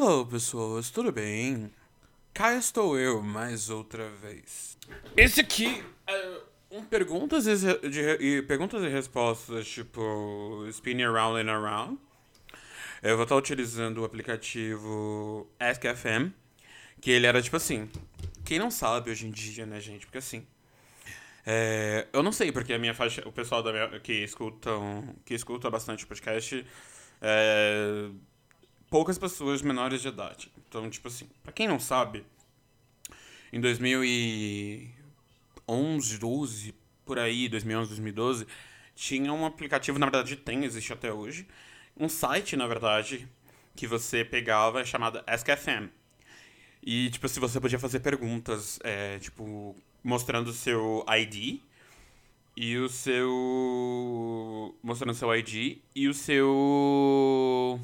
Hello, 0.00 0.24
pessoas, 0.24 0.90
tudo 0.90 1.10
bem? 1.10 1.72
Cá 2.32 2.54
estou 2.54 2.96
eu 2.96 3.20
mais 3.20 3.68
outra 3.68 4.08
vez. 4.08 4.78
Esse 5.16 5.40
aqui 5.40 5.84
é 6.06 6.40
um 6.70 6.84
perguntas 6.84 7.48
e, 7.48 7.88
de, 7.88 8.42
perguntas 8.42 8.80
e 8.84 8.88
respostas, 8.88 9.66
tipo 9.66 10.64
spinning 10.68 11.02
around 11.02 11.40
and 11.40 11.52
around. 11.52 11.98
Eu 13.02 13.16
vou 13.16 13.24
estar 13.24 13.34
utilizando 13.34 13.98
o 13.98 14.04
aplicativo 14.04 15.50
AskFM, 15.58 16.30
que 17.00 17.10
ele 17.10 17.26
era 17.26 17.42
tipo 17.42 17.56
assim. 17.56 17.90
Quem 18.44 18.60
não 18.60 18.70
sabe 18.70 19.10
hoje 19.10 19.26
em 19.26 19.32
dia, 19.32 19.66
né, 19.66 19.80
gente? 19.80 20.06
Porque 20.06 20.18
assim. 20.18 20.46
É, 21.44 22.06
eu 22.12 22.22
não 22.22 22.30
sei 22.30 22.52
porque 22.52 22.72
a 22.72 22.78
minha 22.78 22.94
faixa, 22.94 23.26
o 23.26 23.32
pessoal 23.32 23.64
minha, 23.64 23.98
que 23.98 24.12
escutam, 24.12 25.16
que 25.24 25.34
escuta 25.34 25.68
bastante 25.68 26.06
podcast, 26.06 26.64
é, 27.20 28.10
poucas 28.90 29.18
pessoas 29.18 29.62
menores 29.62 30.02
de 30.02 30.08
idade. 30.08 30.50
Então, 30.68 30.90
tipo 30.90 31.08
assim, 31.08 31.28
pra 31.42 31.52
quem 31.52 31.68
não 31.68 31.80
sabe, 31.80 32.24
em 33.52 33.60
2011, 33.60 36.18
12, 36.18 36.74
por 37.04 37.18
aí, 37.18 37.48
2011, 37.48 37.88
2012, 37.88 38.46
tinha 38.94 39.32
um 39.32 39.46
aplicativo, 39.46 39.98
na 39.98 40.06
verdade 40.06 40.36
tem, 40.36 40.64
existe 40.64 40.92
até 40.92 41.12
hoje, 41.12 41.46
um 41.96 42.08
site, 42.08 42.56
na 42.56 42.66
verdade, 42.66 43.28
que 43.74 43.86
você 43.86 44.24
pegava 44.24 44.84
chamado 44.84 45.22
AskFM. 45.26 45.88
E, 46.82 47.10
tipo, 47.10 47.28
se 47.28 47.40
você 47.40 47.60
podia 47.60 47.78
fazer 47.78 48.00
perguntas, 48.00 48.78
é, 48.82 49.18
tipo, 49.18 49.74
mostrando 50.02 50.48
o 50.48 50.52
seu 50.52 51.04
ID 51.08 51.60
e 52.56 52.76
o 52.76 52.88
seu. 52.88 54.74
mostrando 54.82 55.10
o 55.10 55.14
seu 55.14 55.34
ID 55.34 55.78
e 55.94 56.08
o 56.08 56.14
seu. 56.14 57.80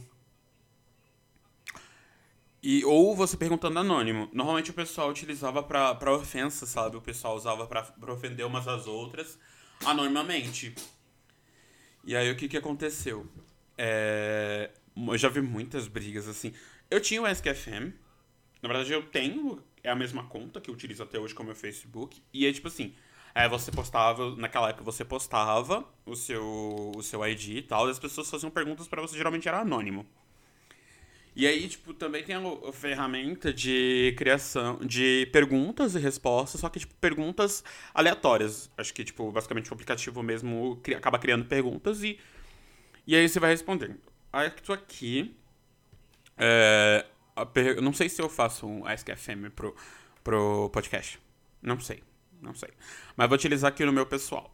E, 2.66 2.82
ou 2.86 3.14
você 3.14 3.36
perguntando 3.36 3.78
anônimo. 3.78 4.26
Normalmente 4.32 4.70
o 4.70 4.74
pessoal 4.74 5.10
utilizava 5.10 5.62
pra, 5.62 5.94
pra 5.96 6.14
ofensa, 6.14 6.64
sabe? 6.64 6.96
O 6.96 7.02
pessoal 7.02 7.36
usava 7.36 7.66
pra, 7.66 7.82
pra 7.82 8.10
ofender 8.10 8.46
umas 8.46 8.66
às 8.66 8.86
outras 8.86 9.38
anonimamente. 9.84 10.74
E 12.02 12.16
aí 12.16 12.30
o 12.30 12.34
que 12.34 12.48
que 12.48 12.56
aconteceu? 12.56 13.26
É, 13.76 14.70
eu 14.96 15.18
já 15.18 15.28
vi 15.28 15.42
muitas 15.42 15.86
brigas 15.86 16.26
assim. 16.26 16.54
Eu 16.90 17.02
tinha 17.02 17.20
o 17.20 17.28
SKFM. 17.28 17.92
Na 18.62 18.68
verdade, 18.70 18.94
eu 18.94 19.02
tenho. 19.02 19.62
É 19.82 19.90
a 19.90 19.94
mesma 19.94 20.24
conta 20.24 20.58
que 20.58 20.70
eu 20.70 20.74
utilizo 20.74 21.02
até 21.02 21.18
hoje 21.18 21.34
como 21.34 21.48
meu 21.48 21.56
Facebook. 21.56 22.22
E 22.32 22.46
é 22.46 22.52
tipo 22.52 22.68
assim. 22.68 22.94
É, 23.34 23.46
você 23.46 23.70
postava, 23.70 24.34
naquela 24.36 24.70
época 24.70 24.84
você 24.84 25.04
postava 25.04 25.84
o 26.06 26.16
seu, 26.16 26.92
o 26.96 27.02
seu 27.02 27.26
ID 27.26 27.48
e 27.48 27.62
tal, 27.62 27.88
e 27.88 27.90
as 27.90 27.98
pessoas 27.98 28.30
faziam 28.30 28.48
perguntas 28.48 28.88
para 28.88 29.02
você, 29.02 29.18
geralmente 29.18 29.48
era 29.48 29.60
anônimo. 29.60 30.06
E 31.36 31.46
aí, 31.46 31.68
tipo, 31.68 31.92
também 31.92 32.22
tem 32.22 32.36
a, 32.36 32.72
ferramenta 32.72 33.52
de 33.52 34.14
criação 34.16 34.78
de 34.78 35.28
perguntas 35.32 35.94
e 35.94 35.98
respostas, 35.98 36.60
só 36.60 36.68
que, 36.68 36.78
tipo, 36.78 36.94
perguntas 36.96 37.64
aleatórias. 37.92 38.70
Acho 38.78 38.94
que, 38.94 39.04
tipo, 39.04 39.32
basicamente 39.32 39.70
o 39.70 39.74
aplicativo 39.74 40.22
mesmo 40.22 40.78
cria, 40.82 40.98
acaba 40.98 41.18
criando 41.18 41.44
perguntas 41.44 42.02
e 42.02 42.18
e 43.06 43.14
aí 43.14 43.28
você 43.28 43.38
vai 43.38 43.50
respondendo. 43.50 43.98
Aí 44.32 44.50
tô 44.50 44.72
aqui. 44.72 45.36
É, 46.36 47.04
per... 47.52 47.80
Não 47.82 47.92
sei 47.92 48.08
se 48.08 48.20
eu 48.20 48.28
faço 48.28 48.66
um 48.66 48.86
AskFM 48.86 49.50
pro, 49.54 49.76
pro 50.22 50.70
podcast. 50.70 51.20
Não 51.60 51.78
sei. 51.78 52.02
Não 52.40 52.54
sei. 52.54 52.70
Mas 53.16 53.28
vou 53.28 53.36
utilizar 53.36 53.68
aqui 53.70 53.84
no 53.84 53.92
meu 53.92 54.06
pessoal. 54.06 54.50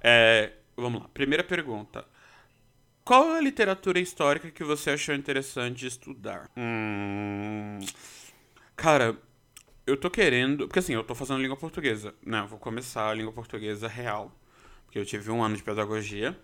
É, 0.00 0.52
vamos 0.76 1.02
lá. 1.02 1.08
Primeira 1.08 1.44
pergunta. 1.44 2.04
Qual 3.08 3.34
é 3.34 3.38
a 3.38 3.40
literatura 3.40 3.98
histórica 3.98 4.50
que 4.50 4.62
você 4.62 4.90
achou 4.90 5.14
interessante 5.14 5.86
estudar? 5.86 6.50
Hum, 6.54 7.78
cara, 8.76 9.16
eu 9.86 9.96
tô 9.96 10.10
querendo. 10.10 10.66
Porque 10.66 10.80
assim, 10.80 10.92
eu 10.92 11.02
tô 11.02 11.14
fazendo 11.14 11.40
língua 11.40 11.56
portuguesa. 11.56 12.14
Né? 12.22 12.40
Eu 12.40 12.46
vou 12.46 12.58
começar 12.58 13.08
a 13.08 13.14
língua 13.14 13.32
portuguesa 13.32 13.88
real. 13.88 14.30
Porque 14.84 14.98
eu 14.98 15.06
tive 15.06 15.30
um 15.30 15.42
ano 15.42 15.56
de 15.56 15.62
pedagogia. 15.62 16.38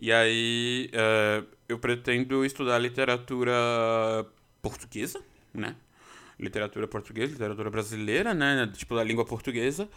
E 0.00 0.12
aí 0.12 0.88
uh, 0.94 1.44
eu 1.68 1.80
pretendo 1.80 2.44
estudar 2.44 2.78
literatura 2.78 3.52
portuguesa, 4.62 5.20
né? 5.52 5.74
Literatura 6.38 6.86
portuguesa, 6.86 7.32
literatura 7.32 7.70
brasileira, 7.70 8.32
né? 8.32 8.70
Tipo, 8.72 8.94
da 8.94 9.02
língua 9.02 9.24
portuguesa. 9.24 9.88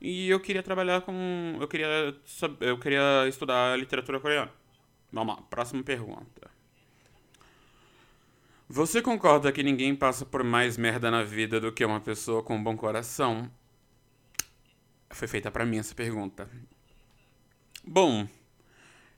E 0.00 0.30
eu 0.30 0.38
queria 0.38 0.62
trabalhar 0.62 1.00
com. 1.00 1.58
Eu 1.60 1.66
queria, 1.66 2.14
eu 2.60 2.78
queria 2.78 3.26
estudar 3.26 3.76
literatura 3.76 4.20
coreana. 4.20 4.52
Vamos 5.12 5.36
lá, 5.36 5.42
próxima 5.42 5.82
pergunta. 5.82 6.50
Você 8.68 9.00
concorda 9.00 9.50
que 9.50 9.62
ninguém 9.62 9.96
passa 9.96 10.26
por 10.26 10.44
mais 10.44 10.76
merda 10.76 11.10
na 11.10 11.24
vida 11.24 11.58
do 11.58 11.72
que 11.72 11.84
uma 11.84 12.00
pessoa 12.00 12.42
com 12.42 12.56
um 12.56 12.62
bom 12.62 12.76
coração? 12.76 13.50
Foi 15.10 15.26
feita 15.26 15.50
para 15.50 15.64
mim 15.64 15.78
essa 15.78 15.94
pergunta. 15.94 16.48
Bom, 17.82 18.28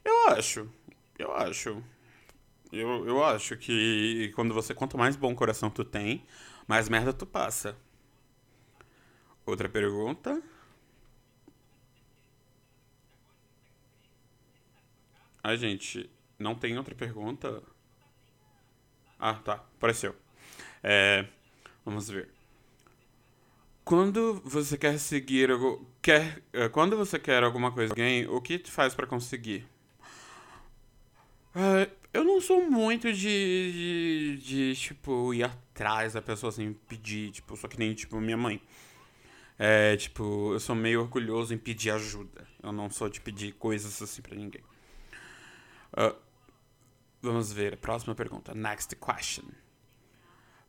eu 0.05 0.29
acho. 0.29 0.69
Eu 1.19 1.35
acho. 1.35 1.83
Eu, 2.73 3.05
eu 3.07 3.25
acho 3.25 3.57
que 3.57 4.31
quando 4.37 4.55
você 4.55 4.73
quanto 4.73 4.97
mais 4.97 5.17
bom 5.17 5.35
coração 5.35 5.69
tu 5.69 5.85
tem, 5.85 6.25
mais 6.69 6.89
merda 6.89 7.13
tu 7.13 7.27
passa. 7.27 7.77
Outra 9.45 9.69
pergunta. 9.69 10.41
Ai, 15.43 15.57
gente, 15.57 16.11
não 16.39 16.55
tem 16.55 16.77
outra 16.77 16.95
pergunta? 16.95 17.63
Ah, 19.19 19.35
tá. 19.35 19.55
Apareceu. 19.55 20.15
É, 20.83 21.27
vamos 21.85 22.09
ver. 22.09 22.29
Quando 23.85 24.41
você 24.45 24.79
quer 24.79 24.99
seguir 24.99 25.51
quer 26.01 26.43
eh, 26.53 26.69
quando 26.69 26.97
você 26.97 27.19
quer 27.19 27.43
alguma 27.43 27.73
coisa 27.73 27.93
alguém, 27.93 28.27
o 28.29 28.41
que 28.41 28.59
tu 28.59 28.71
faz 28.71 28.95
para 28.95 29.07
conseguir? 29.07 29.67
Uh, 31.55 31.91
eu 32.13 32.23
não 32.23 32.41
sou 32.41 32.71
muito 32.71 33.13
de, 33.13 33.19
de, 33.19 34.37
de, 34.39 34.75
tipo, 34.77 35.35
ir 35.35 35.43
atrás 35.45 36.13
da 36.13 36.23
pessoa 36.23 36.51
assim, 36.51 36.73
pedir, 36.89 37.33
tipo, 37.33 37.57
só 37.57 37.67
que 37.67 37.79
nem, 37.79 37.95
tipo, 37.95 38.21
minha 38.21 38.37
mãe. 38.37 38.61
É, 39.59 39.97
tipo, 39.97 40.53
eu 40.53 40.61
sou 40.61 40.75
meio 40.75 41.01
orgulhoso 41.01 41.53
em 41.53 41.59
pedir 41.59 41.91
ajuda. 41.91 42.47
Eu 42.63 42.73
não 42.73 42.89
sou 42.91 43.09
de 43.09 43.21
pedir 43.21 43.53
coisas 43.55 44.01
assim 44.01 44.23
pra 44.23 44.37
ninguém. 44.37 44.63
Uh, 45.93 46.17
vamos 47.21 47.53
ver, 47.53 47.77
próxima 47.77 48.15
pergunta. 48.15 48.55
Next 48.55 48.95
question. 48.97 49.45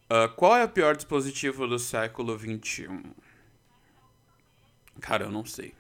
Uh, 0.10 0.28
qual 0.36 0.56
é 0.56 0.64
o 0.64 0.70
pior 0.70 0.96
dispositivo 0.96 1.68
do 1.68 1.80
século 1.80 2.38
XXI? 2.38 2.88
Cara, 5.00 5.26
eu 5.26 5.32
não 5.32 5.46
sei. 5.46 5.74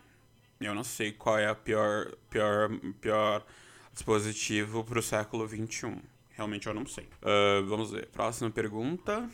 Eu 0.60 0.76
não 0.76 0.84
sei 0.84 1.12
qual 1.12 1.38
é 1.38 1.48
a 1.48 1.56
pior, 1.56 2.16
pior, 2.30 2.70
pior 3.02 3.46
dispositivo 3.92 4.84
para 4.84 5.00
o 5.00 5.02
século 5.02 5.48
XXI. 5.48 5.98
Realmente 6.30 6.68
eu 6.68 6.74
não 6.74 6.86
sei. 6.86 7.10
Uh, 7.22 7.66
vamos 7.66 7.92
ver. 7.92 8.08
Próxima 8.08 8.50
pergunta. 8.50 9.30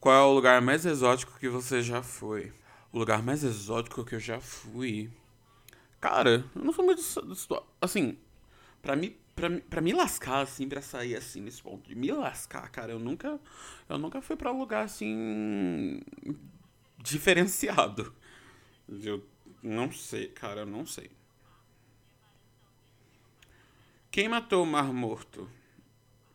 Qual 0.00 0.14
é 0.14 0.20
o 0.22 0.34
lugar 0.34 0.60
mais 0.60 0.84
exótico 0.84 1.38
que 1.38 1.48
você 1.48 1.80
já 1.80 2.02
foi? 2.02 2.52
O 2.90 2.98
lugar 2.98 3.22
mais 3.22 3.44
exótico 3.44 4.04
que 4.04 4.16
eu 4.16 4.20
já 4.20 4.40
fui. 4.40 5.10
Cara, 6.00 6.44
eu 6.54 6.64
não 6.64 6.72
sou 6.72 6.84
muito. 6.84 7.00
Assim, 7.80 8.18
pra 8.82 8.96
me, 8.96 9.16
pra, 9.34 9.48
pra 9.70 9.80
me 9.80 9.92
lascar, 9.92 10.40
assim, 10.40 10.68
pra 10.68 10.82
sair 10.82 11.16
assim 11.16 11.40
nesse 11.40 11.62
ponto 11.62 11.88
de 11.88 11.94
me 11.94 12.10
lascar, 12.12 12.68
cara, 12.70 12.92
eu 12.92 12.98
nunca. 12.98 13.40
Eu 13.88 13.98
nunca 13.98 14.20
fui 14.22 14.36
pra 14.36 14.52
um 14.52 14.58
lugar 14.58 14.84
assim. 14.84 16.00
diferenciado. 16.98 18.14
Eu 18.88 19.24
não 19.62 19.90
sei, 19.92 20.28
cara, 20.28 20.60
eu 20.62 20.66
não 20.66 20.86
sei. 20.86 21.10
Quem 24.10 24.28
matou 24.28 24.62
o 24.62 24.66
Mar 24.66 24.92
Morto? 24.92 25.48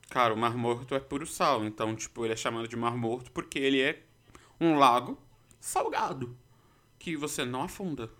Cara, 0.10 0.34
o 0.34 0.38
Mar 0.38 0.56
Morto 0.58 0.96
é 0.96 1.00
puro 1.00 1.28
sal, 1.28 1.66
então, 1.66 1.96
tipo, 1.96 2.26
ele 2.26 2.34
é 2.34 2.38
chamado 2.38 2.68
de 2.68 2.76
Mar 2.76 2.96
Morto 2.98 3.32
porque 3.32 3.60
ele 3.60 3.82
é 3.82 4.02
um 4.60 4.76
lago 4.78 5.18
salgado 5.60 6.36
que 6.98 7.16
você 7.16 7.46
não 7.46 7.62
afunda. 7.64 8.12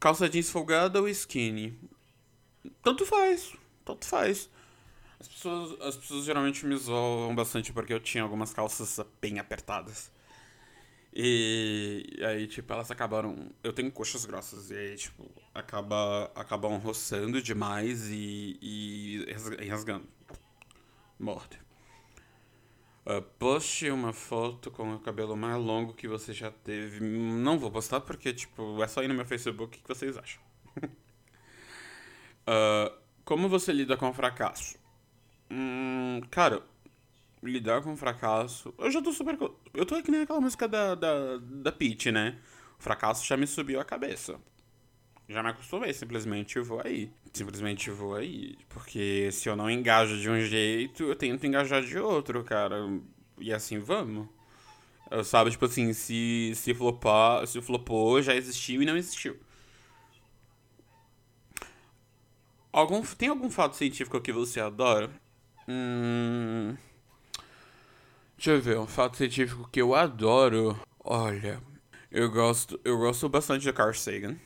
Calça 0.00 0.28
jeans 0.28 0.50
folgada 0.50 1.00
ou 1.00 1.08
skinny? 1.08 1.78
Tanto 2.82 3.04
faz, 3.04 3.52
tanto 3.84 4.06
faz. 4.06 4.48
As 5.18 5.26
pessoas, 5.26 5.80
as 5.80 5.96
pessoas 5.96 6.24
geralmente 6.24 6.64
me 6.64 6.76
zoam 6.76 7.34
bastante 7.34 7.72
porque 7.72 7.92
eu 7.92 7.98
tinha 7.98 8.22
algumas 8.22 8.52
calças 8.52 9.00
bem 9.20 9.40
apertadas. 9.40 10.12
E 11.12 12.20
aí, 12.24 12.46
tipo, 12.46 12.72
elas 12.72 12.90
acabaram. 12.90 13.50
Eu 13.64 13.72
tenho 13.72 13.90
coxas 13.90 14.24
grossas, 14.24 14.70
e 14.70 14.76
aí, 14.76 14.96
tipo, 14.96 15.28
acaba, 15.52 16.30
acabam 16.34 16.76
roçando 16.78 17.42
demais 17.42 18.08
e, 18.08 18.56
e 18.62 19.68
rasgando. 19.68 20.06
Morte. 21.18 21.58
Uh, 23.06 23.22
poste 23.38 23.90
uma 23.90 24.12
foto 24.12 24.70
com 24.70 24.94
o 24.94 24.98
cabelo 24.98 25.36
mais 25.36 25.56
longo 25.56 25.94
que 25.94 26.06
você 26.06 26.32
já 26.32 26.50
teve. 26.50 27.00
Não 27.00 27.58
vou 27.58 27.70
postar 27.70 28.00
porque, 28.00 28.32
tipo, 28.34 28.82
é 28.82 28.86
só 28.86 29.02
ir 29.02 29.08
no 29.08 29.14
meu 29.14 29.24
Facebook 29.24 29.78
que 29.78 29.88
vocês 29.88 30.16
acham. 30.16 30.42
uh, 32.46 32.92
como 33.24 33.48
você 33.48 33.72
lida 33.72 33.96
com 33.96 34.12
fracasso? 34.12 34.78
Hum, 35.50 36.20
cara, 36.30 36.62
lidar 37.42 37.82
com 37.82 37.96
fracasso. 37.96 38.74
Eu 38.78 38.90
já 38.90 39.00
tô 39.00 39.12
super. 39.12 39.38
Eu 39.72 39.86
tô 39.86 39.94
aqui 39.94 40.10
nem 40.10 40.22
aquela 40.22 40.40
música 40.40 40.68
da, 40.68 40.94
da, 40.94 41.38
da 41.38 41.72
Peach, 41.72 42.12
né? 42.12 42.38
O 42.78 42.82
fracasso 42.82 43.24
já 43.26 43.36
me 43.36 43.46
subiu 43.46 43.80
a 43.80 43.84
cabeça. 43.84 44.38
Já 45.28 45.42
me 45.42 45.50
acostumei, 45.50 45.92
simplesmente 45.92 46.58
vou 46.60 46.80
aí. 46.82 47.10
Simplesmente 47.34 47.90
vou 47.90 48.14
aí. 48.14 48.56
Porque 48.68 49.30
se 49.30 49.48
eu 49.48 49.54
não 49.54 49.70
engajo 49.70 50.18
de 50.18 50.30
um 50.30 50.40
jeito, 50.40 51.02
eu 51.02 51.14
tento 51.14 51.46
engajar 51.46 51.82
de 51.82 51.98
outro, 51.98 52.42
cara. 52.42 52.76
E 53.38 53.52
assim 53.52 53.78
vamos. 53.78 54.26
Eu, 55.10 55.22
sabe, 55.24 55.50
tipo 55.50 55.64
assim, 55.66 55.92
se, 55.92 56.52
se, 56.54 56.74
flopar, 56.74 57.46
se 57.46 57.60
flopou, 57.60 58.22
já 58.22 58.34
existiu 58.34 58.82
e 58.82 58.86
não 58.86 58.96
existiu. 58.96 59.38
Algum, 62.72 63.02
tem 63.02 63.28
algum 63.28 63.50
fato 63.50 63.76
científico 63.76 64.20
que 64.20 64.32
você 64.32 64.60
adora? 64.60 65.10
Hum. 65.66 66.74
Deixa 68.36 68.52
eu 68.52 68.60
ver, 68.60 68.78
um 68.78 68.86
fato 68.86 69.16
científico 69.16 69.68
que 69.70 69.80
eu 69.80 69.94
adoro. 69.94 70.78
Olha, 71.02 71.60
eu 72.10 72.30
gosto, 72.30 72.80
eu 72.84 72.98
gosto 72.98 73.28
bastante 73.28 73.62
de 73.62 73.72
Carl 73.72 73.92
Sagan. 73.94 74.36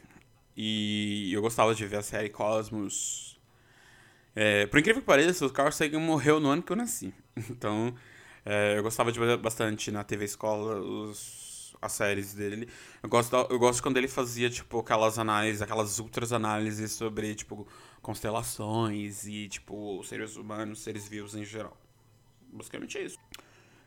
E 0.56 1.32
eu 1.32 1.40
gostava 1.40 1.74
de 1.74 1.86
ver 1.86 1.96
a 1.96 2.02
série 2.02 2.28
Cosmos. 2.28 3.40
É, 4.34 4.66
por 4.66 4.78
incrível 4.78 5.02
que 5.02 5.06
pareça, 5.06 5.44
o 5.46 5.50
Carl 5.50 5.72
Sagan 5.72 6.00
morreu 6.00 6.40
no 6.40 6.48
ano 6.48 6.62
que 6.62 6.72
eu 6.72 6.76
nasci. 6.76 7.14
Então, 7.50 7.94
é, 8.44 8.76
eu 8.76 8.82
gostava 8.82 9.10
de 9.10 9.18
ver 9.18 9.36
bastante 9.38 9.90
na 9.90 10.04
TV 10.04 10.24
Escola 10.26 10.78
os, 10.80 11.74
as 11.80 11.92
séries 11.92 12.34
dele. 12.34 12.68
Eu 13.02 13.08
gosto, 13.08 13.34
eu 13.34 13.58
gosto 13.58 13.82
quando 13.82 13.96
ele 13.96 14.08
fazia, 14.08 14.50
tipo, 14.50 14.80
aquelas 14.80 15.18
análises, 15.18 15.62
aquelas 15.62 15.98
ultras 15.98 16.32
análises 16.32 16.92
sobre, 16.92 17.34
tipo, 17.34 17.66
constelações 18.02 19.26
e, 19.26 19.48
tipo, 19.48 20.02
seres 20.04 20.36
humanos, 20.36 20.80
seres 20.82 21.08
vivos 21.08 21.34
em 21.34 21.44
geral. 21.44 21.76
Basicamente 22.52 22.98
é 22.98 23.04
isso. 23.04 23.18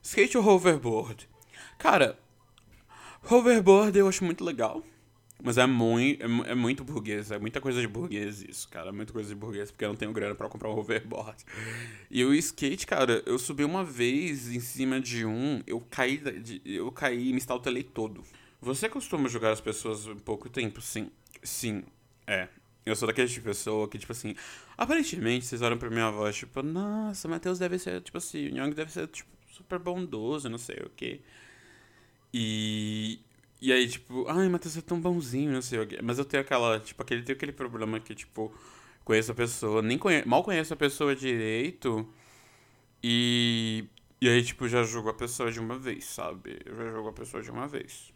Skate 0.02 0.38
ou 0.38 0.46
hoverboard? 0.46 1.30
Cara, 1.78 2.18
hoverboard 3.30 3.98
eu 3.98 4.08
acho 4.08 4.24
muito 4.24 4.44
legal. 4.44 4.84
Mas 5.44 5.58
é 5.58 5.66
muito, 5.66 6.24
é, 6.24 6.52
é, 6.52 6.56
muito 6.56 6.84
burguês, 6.84 7.30
é 7.30 7.38
muita 7.38 7.60
coisa 7.60 7.82
de 7.82 7.88
burguês 7.88 8.42
isso, 8.42 8.68
cara. 8.70 8.92
Muita 8.92 9.12
coisa 9.12 9.30
de 9.30 9.36
burguês, 9.36 9.70
porque 9.70 9.84
eu 9.86 9.90
não 9.90 9.96
tenho 9.96 10.14
grana 10.14 10.34
para 10.34 10.48
comprar 10.50 10.70
um 10.70 10.78
hoverboard. 10.78 11.44
E 12.10 12.24
o 12.24 12.34
skate, 12.34 12.88
cara, 12.88 13.22
eu 13.26 13.38
subi 13.38 13.64
uma 13.64 13.84
vez 13.84 14.50
em 14.54 14.60
cima 14.60 15.00
de 15.00 15.26
um, 15.26 15.62
eu 15.68 15.82
caí, 15.90 16.22
eu 16.66 16.92
caí 16.92 17.30
e 17.30 17.32
me 17.32 17.38
estautelei 17.38 17.84
todo. 17.84 18.24
Você 18.62 18.90
costuma 18.90 19.28
jogar 19.30 19.52
as 19.52 19.62
pessoas 19.62 20.08
um 20.08 20.18
pouco 20.18 20.50
tempo? 20.50 20.82
Sim. 20.82 21.12
Sim, 21.44 21.84
é. 22.26 22.48
Eu 22.86 22.96
sou 22.96 23.08
daquele 23.08 23.28
tipo 23.28 23.42
de 23.42 23.48
pessoa 23.48 23.88
que, 23.88 23.98
tipo 23.98 24.12
assim, 24.12 24.36
aparentemente 24.78 25.46
vocês 25.46 25.62
olham 25.62 25.78
pra 25.78 25.90
minha 25.90 26.10
voz, 26.12 26.36
tipo, 26.36 26.62
nossa, 26.62 27.28
Matheus 27.28 27.58
deve 27.60 27.80
ser, 27.80 28.02
tipo 28.02 28.18
assim, 28.18 28.48
o 28.48 28.58
Young 28.58 28.72
deve 28.74 28.92
ser, 28.92 29.08
tipo, 29.08 29.30
super 29.52 29.80
bondoso, 29.80 30.50
não 30.50 30.58
sei 30.58 30.78
o 30.78 30.90
quê. 30.96 31.22
E. 32.34 33.20
E 33.62 33.72
aí, 33.72 33.88
tipo, 33.88 34.28
ai, 34.28 34.50
Matheus 34.50 34.78
é 34.78 34.82
tão 34.82 35.00
bonzinho, 35.00 35.52
não 35.52 35.62
sei 35.62 35.80
o 35.80 35.88
quê. 35.88 36.00
Mas 36.04 36.20
eu 36.20 36.26
tenho 36.26 36.42
aquela, 36.42 36.80
tipo, 36.80 37.02
aquele, 37.02 37.24
tenho 37.24 37.36
aquele 37.36 37.52
problema 37.52 38.00
que, 38.00 38.14
tipo, 38.14 38.54
conheço 39.04 39.32
a 39.32 39.36
pessoa, 39.36 39.82
nem 39.82 39.98
conhe... 39.98 40.24
mal 40.26 40.44
conheço 40.44 40.74
a 40.74 40.78
pessoa 40.78 41.16
direito. 41.16 42.08
E. 43.04 43.86
E 44.22 44.30
aí, 44.30 44.44
tipo, 44.44 44.68
já 44.68 44.84
julgo 44.84 45.10
a 45.10 45.14
pessoa 45.14 45.52
de 45.52 45.60
uma 45.60 45.78
vez, 45.78 46.06
sabe? 46.06 46.60
Eu 46.66 46.76
já 46.76 46.90
julgo 46.92 47.10
a 47.10 47.14
pessoa 47.14 47.44
de 47.44 47.52
uma 47.52 47.68
vez. 47.68 48.14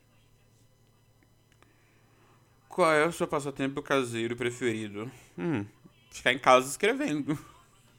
Qual 2.67 2.91
é 2.91 3.05
o 3.05 3.11
seu 3.11 3.27
passatempo 3.27 3.81
caseiro 3.81 4.35
preferido? 4.35 5.11
Hum, 5.37 5.65
ficar 6.11 6.31
em 6.31 6.39
casa 6.39 6.69
escrevendo. 6.69 7.37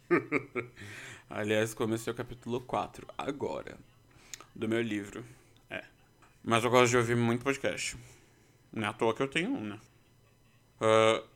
Aliás, 1.28 1.74
comecei 1.74 2.12
o 2.12 2.16
capítulo 2.16 2.60
4 2.62 3.06
agora 3.18 3.78
do 4.54 4.68
meu 4.68 4.80
livro. 4.80 5.24
É. 6.44 6.50
Mas 6.50 6.64
eu 6.64 6.70
gosto 6.70 6.90
de 6.90 6.96
ouvir 6.96 7.16
muito 7.16 7.44
podcast. 7.44 7.96
Não 8.72 8.86
é 8.86 8.90
à 8.90 8.92
toa 8.92 9.14
que 9.14 9.22
eu 9.22 9.28
tenho 9.28 9.50
um, 9.50 9.60
né? 9.60 9.80
Uh, 10.80 11.26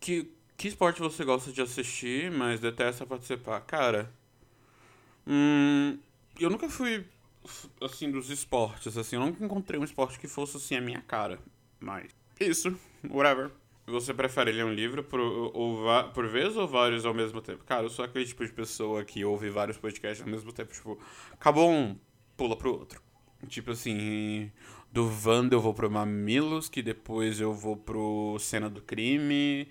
que, 0.00 0.32
que 0.56 0.68
esporte 0.68 1.00
você 1.00 1.24
gosta 1.24 1.52
de 1.52 1.60
assistir, 1.60 2.30
mas 2.30 2.60
detesta 2.60 3.04
participar? 3.04 3.60
Cara, 3.62 4.12
hum, 5.26 5.98
eu 6.40 6.48
nunca 6.48 6.68
fui, 6.68 7.04
assim, 7.80 8.10
dos 8.10 8.30
esportes, 8.30 8.96
assim. 8.96 9.16
Eu 9.16 9.22
nunca 9.22 9.44
encontrei 9.44 9.78
um 9.78 9.84
esporte 9.84 10.18
que 10.18 10.28
fosse, 10.28 10.56
assim, 10.56 10.76
a 10.76 10.80
minha 10.80 11.02
cara. 11.02 11.38
Mas, 11.78 12.10
isso, 12.40 12.76
whatever. 13.08 13.50
Você 13.84 14.14
prefere 14.14 14.52
ler 14.52 14.64
um 14.64 14.72
livro 14.72 15.02
por, 15.02 15.18
ou, 15.18 15.84
por 16.14 16.28
vez 16.28 16.56
ou 16.56 16.68
vários 16.68 17.04
ao 17.04 17.12
mesmo 17.12 17.42
tempo? 17.42 17.64
Cara, 17.64 17.82
eu 17.82 17.90
sou 17.90 18.04
aquele 18.04 18.24
tipo 18.24 18.46
de 18.46 18.52
pessoa 18.52 19.04
que 19.04 19.24
ouve 19.24 19.50
vários 19.50 19.76
podcasts 19.76 20.24
ao 20.24 20.32
mesmo 20.32 20.52
tempo. 20.52 20.72
Tipo, 20.72 20.98
acabou 21.32 21.68
um, 21.68 21.98
pula 22.36 22.56
pro 22.56 22.72
outro. 22.72 23.02
Tipo 23.48 23.72
assim, 23.72 24.50
do 24.92 25.10
Wanda 25.24 25.54
eu 25.54 25.60
vou 25.60 25.74
pro 25.74 25.90
Mamilos, 25.90 26.68
que 26.68 26.82
depois 26.82 27.40
eu 27.40 27.52
vou 27.52 27.76
pro 27.76 28.36
Cena 28.38 28.68
do 28.68 28.80
Crime, 28.80 29.68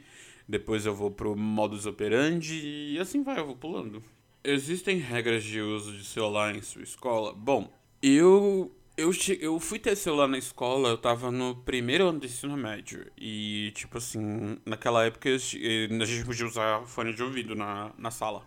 depois 0.47 0.85
eu 0.85 0.95
vou 0.95 1.11
pro 1.11 1.35
Modus 1.35 1.85
Operandi, 1.85 2.93
e 2.93 2.99
assim 2.99 3.23
vai, 3.23 3.39
eu 3.39 3.45
vou 3.45 3.55
pulando. 3.55 4.03
Existem 4.43 4.97
regras 4.97 5.43
de 5.43 5.61
uso 5.61 5.95
de 5.95 6.03
celular 6.03 6.55
em 6.55 6.61
sua 6.61 6.81
escola? 6.81 7.33
Bom, 7.33 7.71
eu 8.01 8.71
eu, 8.97 9.11
eu 9.39 9.59
fui 9.59 9.79
ter 9.79 9.95
celular 9.95 10.27
na 10.27 10.37
escola, 10.37 10.89
eu 10.89 10.97
tava 10.97 11.31
no 11.31 11.55
primeiro 11.55 12.07
ano 12.07 12.19
do 12.19 12.25
ensino 12.25 12.55
médio. 12.57 13.09
E, 13.17 13.71
tipo 13.73 13.97
assim, 13.97 14.57
naquela 14.65 15.05
época 15.05 15.29
a 15.29 15.37
gente 15.37 16.25
podia 16.25 16.45
usar 16.45 16.85
fone 16.85 17.13
de 17.13 17.23
ouvido 17.23 17.55
na, 17.55 17.91
na 17.97 18.11
sala. 18.11 18.45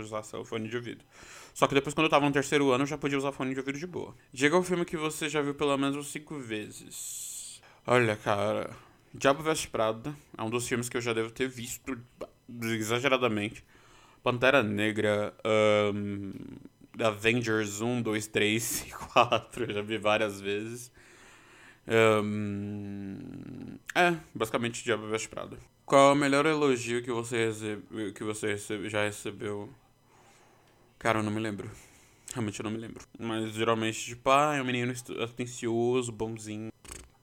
Usar 0.00 0.22
fone 0.22 0.68
de 0.68 0.76
ouvido. 0.76 1.04
Só 1.54 1.66
que 1.66 1.74
depois, 1.74 1.94
quando 1.94 2.06
eu 2.06 2.10
tava 2.10 2.26
no 2.26 2.32
terceiro 2.32 2.70
ano, 2.70 2.82
eu 2.82 2.88
já 2.88 2.98
podia 2.98 3.18
usar 3.18 3.32
fone 3.32 3.52
de 3.52 3.60
ouvido 3.60 3.78
de 3.78 3.86
boa. 3.86 4.14
Diga 4.32 4.56
o 4.56 4.62
filme 4.62 4.84
que 4.84 4.96
você 4.96 5.28
já 5.28 5.42
viu 5.42 5.54
pelo 5.54 5.76
menos 5.76 6.10
cinco 6.10 6.38
vezes. 6.38 7.60
Olha, 7.86 8.16
cara. 8.16 8.70
Diabo 9.14 9.42
Veste 9.42 9.68
Prada 9.68 10.14
é 10.38 10.42
um 10.42 10.48
dos 10.48 10.66
filmes 10.66 10.88
que 10.88 10.96
eu 10.96 11.00
já 11.00 11.12
devo 11.12 11.30
ter 11.30 11.46
visto 11.48 11.98
exageradamente. 12.62 13.62
Pantera 14.22 14.62
Negra, 14.62 15.34
um, 15.94 16.32
Avengers 16.98 17.80
1, 17.80 18.02
2, 18.02 18.26
3 18.28 18.86
e 18.88 18.90
4, 19.12 19.64
eu 19.64 19.74
já 19.74 19.82
vi 19.82 19.98
várias 19.98 20.40
vezes. 20.40 20.92
Um, 21.86 23.76
é, 23.94 24.16
basicamente 24.34 24.84
Diabo 24.84 25.08
Veste 25.08 25.28
Prada. 25.28 25.58
Qual 25.84 26.10
é 26.10 26.12
o 26.12 26.16
melhor 26.16 26.46
elogio 26.46 27.02
que 27.02 27.10
você, 27.10 27.46
recebe, 27.46 28.12
que 28.12 28.22
você 28.22 28.52
recebe, 28.52 28.88
já 28.88 29.04
recebeu? 29.04 29.68
Cara, 31.02 31.18
eu 31.18 31.22
não 31.24 31.32
me 31.32 31.40
lembro. 31.40 31.68
Realmente 32.32 32.60
eu 32.60 32.62
não 32.62 32.70
me 32.70 32.78
lembro. 32.78 33.04
Mas 33.18 33.54
geralmente, 33.54 34.04
tipo, 34.04 34.30
ah, 34.30 34.54
é 34.54 34.62
um 34.62 34.64
menino 34.64 34.94
atencioso, 35.20 36.12
bonzinho. 36.12 36.70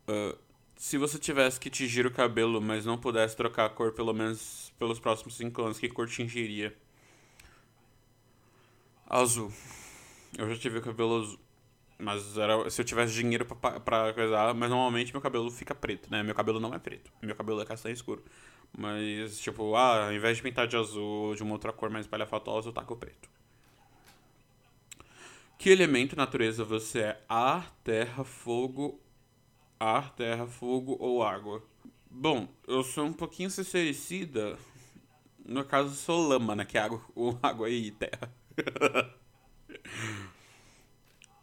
Uh, 0.06 0.38
se 0.76 0.98
você 0.98 1.18
tivesse 1.18 1.58
que 1.58 1.70
tingir 1.70 2.06
o 2.06 2.12
cabelo, 2.12 2.60
mas 2.60 2.86
não 2.86 2.98
pudesse 2.98 3.38
trocar 3.38 3.68
a 3.68 3.70
cor 3.70 3.94
pelo 3.94 4.14
menos 4.14 4.74
pelos 4.78 5.00
próximos 5.00 5.38
5 5.38 5.62
anos, 5.62 5.80
que 5.80 5.88
cor 5.88 6.10
tingiria? 6.10 6.76
Azul. 9.08 9.50
Eu 10.38 10.50
já 10.54 10.60
tive 10.60 10.82
cabelo 10.82 11.22
azul. 11.22 11.40
Mas 11.98 12.38
era, 12.38 12.70
se 12.70 12.82
eu 12.82 12.86
tivesse 12.86 13.14
dinheiro 13.14 13.46
pra, 13.46 14.14
coisar, 14.14 14.54
mas 14.56 14.70
normalmente 14.70 15.14
meu 15.14 15.22
cabelo 15.22 15.50
fica 15.50 15.74
preto, 15.74 16.12
né? 16.12 16.22
Meu 16.22 16.36
cabelo 16.36 16.60
não 16.60 16.74
é 16.74 16.80
preto. 16.80 17.10
Meu 17.22 17.34
cabelo 17.34 17.62
é 17.62 17.66
castanho 17.66 17.94
escuro. 17.94 18.26
Mas, 18.78 19.40
tipo, 19.40 19.74
ah, 19.76 20.08
ao 20.08 20.14
invés 20.14 20.36
de 20.36 20.44
pintar 20.44 20.68
de 20.68 20.76
azul 20.76 21.30
ou 21.30 21.36
de 21.36 21.44
uma 21.44 21.54
outra 21.54 21.72
cor 21.72 21.90
mais 21.90 22.06
palhafatosa, 22.08 22.68
eu 22.68 22.74
taco 22.74 22.98
preto. 22.98 23.39
Que 25.60 25.70
elemento 25.70 26.16
natureza 26.16 26.64
você 26.64 27.00
é? 27.00 27.22
Ar, 27.28 27.70
terra, 27.84 28.24
fogo. 28.24 28.98
Ar, 29.78 30.16
terra, 30.16 30.48
fogo 30.48 30.96
ou 30.98 31.22
água? 31.22 31.62
Bom, 32.10 32.48
eu 32.66 32.82
sou 32.82 33.08
um 33.08 33.12
pouquinho 33.12 33.50
sincericida. 33.50 34.58
No 35.46 35.66
caso, 35.66 35.94
sou 35.96 36.26
lama, 36.26 36.56
né? 36.56 36.64
Que 36.64 36.78
é 36.78 36.82
água, 36.82 37.02
água 37.44 37.70
e 37.70 37.92
terra. 37.92 38.34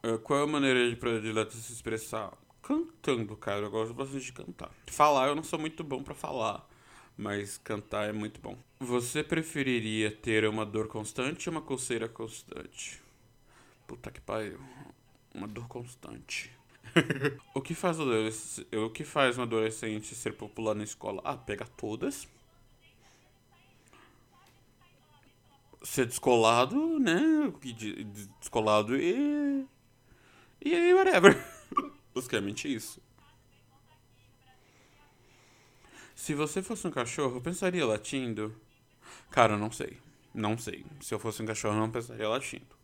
uh, 0.03 0.17
qual 0.25 0.41
é 0.41 0.45
a 0.45 0.47
maneira 0.47 0.89
de 0.89 0.97
predileta 0.97 1.51
se 1.51 1.71
expressar? 1.71 2.33
Cantando, 2.63 3.37
cara. 3.37 3.67
Eu 3.67 3.71
gosto 3.71 3.93
bastante 3.93 4.25
de 4.25 4.33
cantar. 4.33 4.71
Falar, 4.87 5.29
eu 5.29 5.35
não 5.35 5.43
sou 5.43 5.59
muito 5.59 5.85
bom 5.85 6.03
para 6.03 6.15
falar. 6.15 6.67
Mas 7.19 7.59
cantar 7.59 8.09
é 8.09 8.13
muito 8.13 8.41
bom. 8.41 8.57
Você 8.81 9.23
preferiria 9.23 10.11
ter 10.11 10.49
uma 10.49 10.65
dor 10.65 10.89
constante 10.89 11.51
ou 11.51 11.55
uma 11.55 11.61
coceira 11.61 12.09
constante? 12.09 13.05
Puta 13.87 14.11
que 14.11 14.21
pariu. 14.21 14.61
Uma 15.35 15.47
dor 15.47 15.69
constante. 15.69 16.51
o, 17.55 17.61
que 17.61 17.75
faz 17.75 17.99
o 17.99 18.91
que 18.91 19.05
faz 19.05 19.37
um 19.39 19.43
adolescente 19.43 20.15
ser 20.15 20.33
popular 20.33 20.75
na 20.75 20.85
escola? 20.85 21.21
Ah, 21.25 21.37
pega 21.37 21.67
todas 21.67 22.29
ser 25.87 26.07
descolado, 26.07 26.99
né? 26.99 27.53
Descolado 28.41 28.97
e. 28.97 29.67
E 30.65 30.75
aí, 30.75 30.93
whatever. 30.93 31.37
Basicamente 32.15 32.73
isso. 32.73 33.01
Se 36.15 36.35
você 36.35 36.63
fosse 36.63 36.87
um 36.87 36.91
cachorro, 36.91 37.41
pensaria 37.41 37.87
latindo? 37.87 38.55
Cara, 39.31 39.57
não 39.57 39.71
sei. 39.71 39.99
Não 40.35 40.59
sei. 40.59 40.85
Se 41.01 41.15
eu 41.15 41.19
fosse 41.19 41.43
um 41.43 41.47
cachorro, 41.47 41.77
não 41.77 41.91
pensaria 41.91 42.29
latindo. 42.29 42.76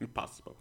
Impossible. 0.00 0.54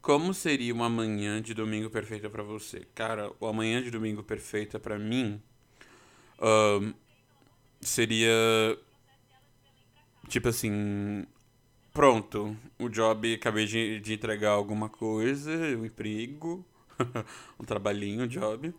Como 0.00 0.32
seria 0.32 0.72
uma 0.72 0.88
manhã 0.88 1.42
de 1.42 1.52
domingo 1.52 1.90
perfeita 1.90 2.30
para 2.30 2.42
você? 2.42 2.86
Cara, 2.94 3.30
o 3.40 3.46
amanhã 3.46 3.82
de 3.82 3.90
domingo 3.90 4.22
perfeita 4.22 4.78
para 4.78 4.98
mim 4.98 5.42
um, 6.40 6.94
seria 7.80 8.78
tipo 10.28 10.48
assim, 10.48 11.26
pronto, 11.92 12.56
o 12.78 12.88
job 12.88 13.34
acabei 13.34 13.66
de, 13.66 14.00
de 14.00 14.14
entregar 14.14 14.50
alguma 14.50 14.88
coisa, 14.88 15.50
um 15.76 15.84
emprego, 15.84 16.64
um 17.58 17.64
trabalhinho, 17.64 18.24
um 18.24 18.28
job. 18.28 18.72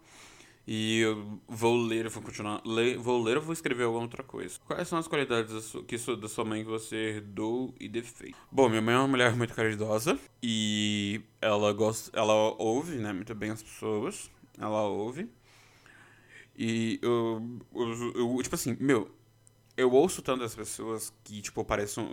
E 0.71 0.99
eu 0.99 1.41
vou 1.47 1.75
ler, 1.75 2.07
vou 2.09 2.21
continuar. 2.21 2.61
Vou 2.99 3.23
ler 3.23 3.37
ou 3.37 3.41
vou 3.41 3.53
escrever 3.53 3.85
alguma 3.85 4.03
outra 4.03 4.21
coisa. 4.21 4.59
Quais 4.67 4.87
são 4.87 4.99
as 4.99 5.07
qualidades 5.07 5.51
da 5.51 5.61
sua, 5.61 5.83
que 5.83 5.97
sua, 5.97 6.15
da 6.15 6.27
sua 6.27 6.45
mãe 6.45 6.63
que 6.63 6.69
você 6.69 6.95
herdou 6.95 7.73
e 7.79 7.89
defeito? 7.89 8.37
Bom, 8.51 8.69
minha 8.69 8.79
mãe 8.79 8.93
é 8.93 8.97
uma 8.99 9.07
mulher 9.07 9.35
muito 9.35 9.51
caridosa. 9.55 10.19
E 10.43 11.21
ela 11.41 11.73
gosta. 11.73 12.15
Ela 12.15 12.35
ouve, 12.61 12.97
né, 12.97 13.11
muito 13.11 13.33
bem 13.33 13.49
as 13.49 13.63
pessoas. 13.63 14.29
Ela 14.59 14.83
ouve. 14.83 15.27
E 16.55 16.99
eu, 17.01 17.41
eu, 17.73 18.37
eu 18.37 18.43
tipo 18.43 18.53
assim, 18.53 18.77
meu, 18.79 19.09
eu 19.75 19.91
ouço 19.91 20.21
tanto 20.21 20.43
as 20.43 20.53
pessoas 20.53 21.11
que, 21.23 21.41
tipo, 21.41 21.65
parecem. 21.65 22.07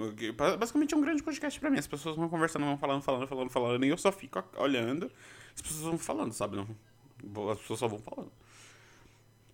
Basicamente 0.59 0.95
é 0.95 0.97
um 0.97 1.03
grande 1.03 1.23
podcast 1.23 1.61
pra 1.61 1.69
mim. 1.69 1.79
As 1.79 1.87
pessoas 1.87 2.17
vão 2.17 2.31
conversando, 2.31 2.65
vão 2.65 2.79
falando, 2.79 3.03
falando, 3.03 3.29
falando, 3.29 3.51
falando, 3.51 3.85
e 3.85 3.91
eu 3.91 3.99
só 3.99 4.11
fico 4.11 4.43
olhando. 4.57 5.13
As 5.55 5.61
pessoas 5.61 5.83
vão 5.83 5.99
falando, 5.99 6.33
sabe? 6.33 6.57
Não, 6.57 7.51
as 7.51 7.59
pessoas 7.59 7.81
só 7.81 7.87
vão 7.87 7.99
falando. 7.99 8.33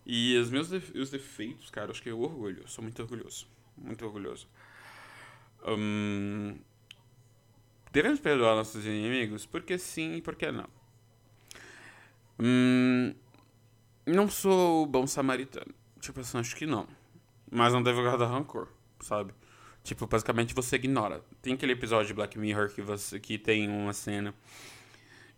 E 0.04 0.36
os 0.36 0.50
meus 0.50 0.70
os 0.70 1.10
defeitos, 1.10 1.70
cara, 1.70 1.90
acho 1.90 2.02
que 2.02 2.08
é 2.08 2.12
o 2.12 2.20
orgulho. 2.20 2.62
Eu 2.62 2.68
sou 2.68 2.82
muito 2.82 3.00
orgulhoso. 3.00 3.46
Muito 3.76 4.04
orgulhoso. 4.04 4.48
Um, 5.64 6.58
devemos 7.92 8.20
perdoar 8.20 8.56
nossos 8.56 8.84
inimigos? 8.84 9.46
Porque 9.46 9.78
sim 9.78 10.16
e 10.16 10.22
porque 10.22 10.50
não. 10.50 10.68
Hum, 12.38 13.14
não 14.04 14.28
sou 14.28 14.86
bom 14.86 15.06
samaritano. 15.06 15.72
Tipo 16.00 16.20
assim, 16.20 16.38
acho 16.38 16.56
que 16.56 16.66
não. 16.66 16.86
Mas 17.50 17.72
não 17.72 17.82
deve 17.82 18.02
guardar 18.02 18.28
rancor, 18.28 18.68
sabe? 19.00 19.32
Tipo, 19.84 20.06
basicamente 20.06 20.54
você 20.54 20.76
ignora. 20.76 21.22
Tem 21.40 21.54
aquele 21.54 21.72
episódio 21.72 22.08
de 22.08 22.14
Black 22.14 22.38
Mirror 22.38 22.70
que, 22.70 22.82
você, 22.82 23.20
que 23.20 23.38
tem 23.38 23.68
uma 23.68 23.92
cena 23.92 24.34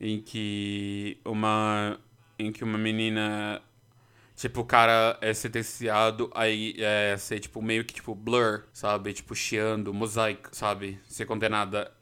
em 0.01 0.21
que 0.21 1.19
uma 1.25 1.99
em 2.39 2.53
que 2.53 2.65
uma 2.65 2.77
menina 2.77 3.63
Tipo, 4.37 4.63
o 4.63 4.65
cara 4.65 5.17
é 5.21 5.33
sentenciado 5.33 6.31
aí 6.35 6.75
é, 6.79 7.17
ser, 7.17 7.39
tipo, 7.39 7.63
meio 7.63 7.85
que, 7.85 7.95
tipo, 7.95 8.15
blur, 8.15 8.65
sabe? 8.73 9.13
Tipo, 9.13 9.35
chiando, 9.35 9.95
mosaico, 9.95 10.49
sabe? 10.53 11.01
Ser 11.09 11.25
condenada. 11.25 11.93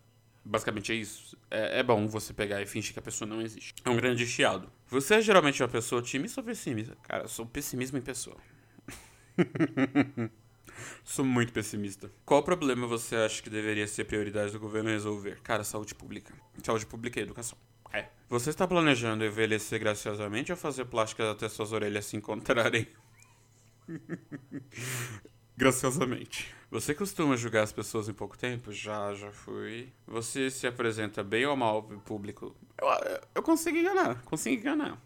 Basicamente 0.45 0.93
é 0.93 0.95
isso. 0.95 1.37
É, 1.51 1.81
é, 1.81 1.83
bom 1.83 2.09
você 2.09 2.33
pegar 2.33 2.63
e 2.63 2.67
fingir 2.67 2.95
que 2.95 2.99
a 2.99 3.03
pessoa 3.03 3.29
não 3.29 3.43
existe. 3.43 3.75
É 3.85 3.91
um 3.91 3.97
grande 3.97 4.27
chiado. 4.27 4.73
Você 4.89 5.17
é 5.17 5.21
geralmente 5.21 5.63
uma 5.63 5.69
pessoa 5.69 6.01
otimista 6.01 6.41
ou 6.41 6.45
pessimista? 6.45 6.97
Cara, 7.03 7.25
eu 7.25 7.29
sou 7.29 7.45
pessimismo 7.45 7.99
em 7.99 8.03
pessoa. 8.03 8.37
sou 11.05 11.25
muito 11.25 11.53
pessimista. 11.53 12.11
Qual 12.25 12.43
problema 12.43 12.87
você 12.87 13.15
acha 13.15 13.43
que 13.43 13.51
deveria 13.51 13.87
ser 13.87 14.05
prioridade 14.05 14.53
do 14.53 14.59
governo 14.59 14.89
resolver? 14.89 15.39
Cara, 15.43 15.63
saúde 15.65 15.95
pública. 15.95 16.33
Saúde 16.63 16.87
pública 16.87 17.21
e 17.21 17.23
educação. 17.23 17.59
É. 17.93 18.07
Você 18.29 18.51
está 18.51 18.67
planejando 18.67 19.25
envelhecer 19.25 19.79
graciosamente 19.79 20.51
ou 20.51 20.57
fazer 20.57 20.87
plásticas 20.87 21.27
até 21.27 21.49
suas 21.49 21.73
orelhas 21.73 22.07
se 22.07 22.17
encontrarem? 22.17 22.89
graciosamente. 25.57 26.55
Você 26.71 26.95
costuma 26.95 27.37
julgar 27.37 27.63
as 27.63 27.73
pessoas 27.73 28.09
em 28.09 28.15
pouco 28.15 28.37
tempo? 28.37 28.73
Já, 28.73 29.13
já 29.15 29.31
fui. 29.31 29.93
Você 30.07 30.51
se 30.51 30.67
apresenta 30.67 31.23
bem 31.23 31.47
ou 31.47 31.57
mal 31.57 31.83
pro 31.83 32.01
público? 32.01 32.57
Eu, 32.79 32.89
eu 33.35 33.43
consigo 33.43 33.77
enganar, 33.77 34.23
consigo 34.23 34.61
enganar. 34.61 35.01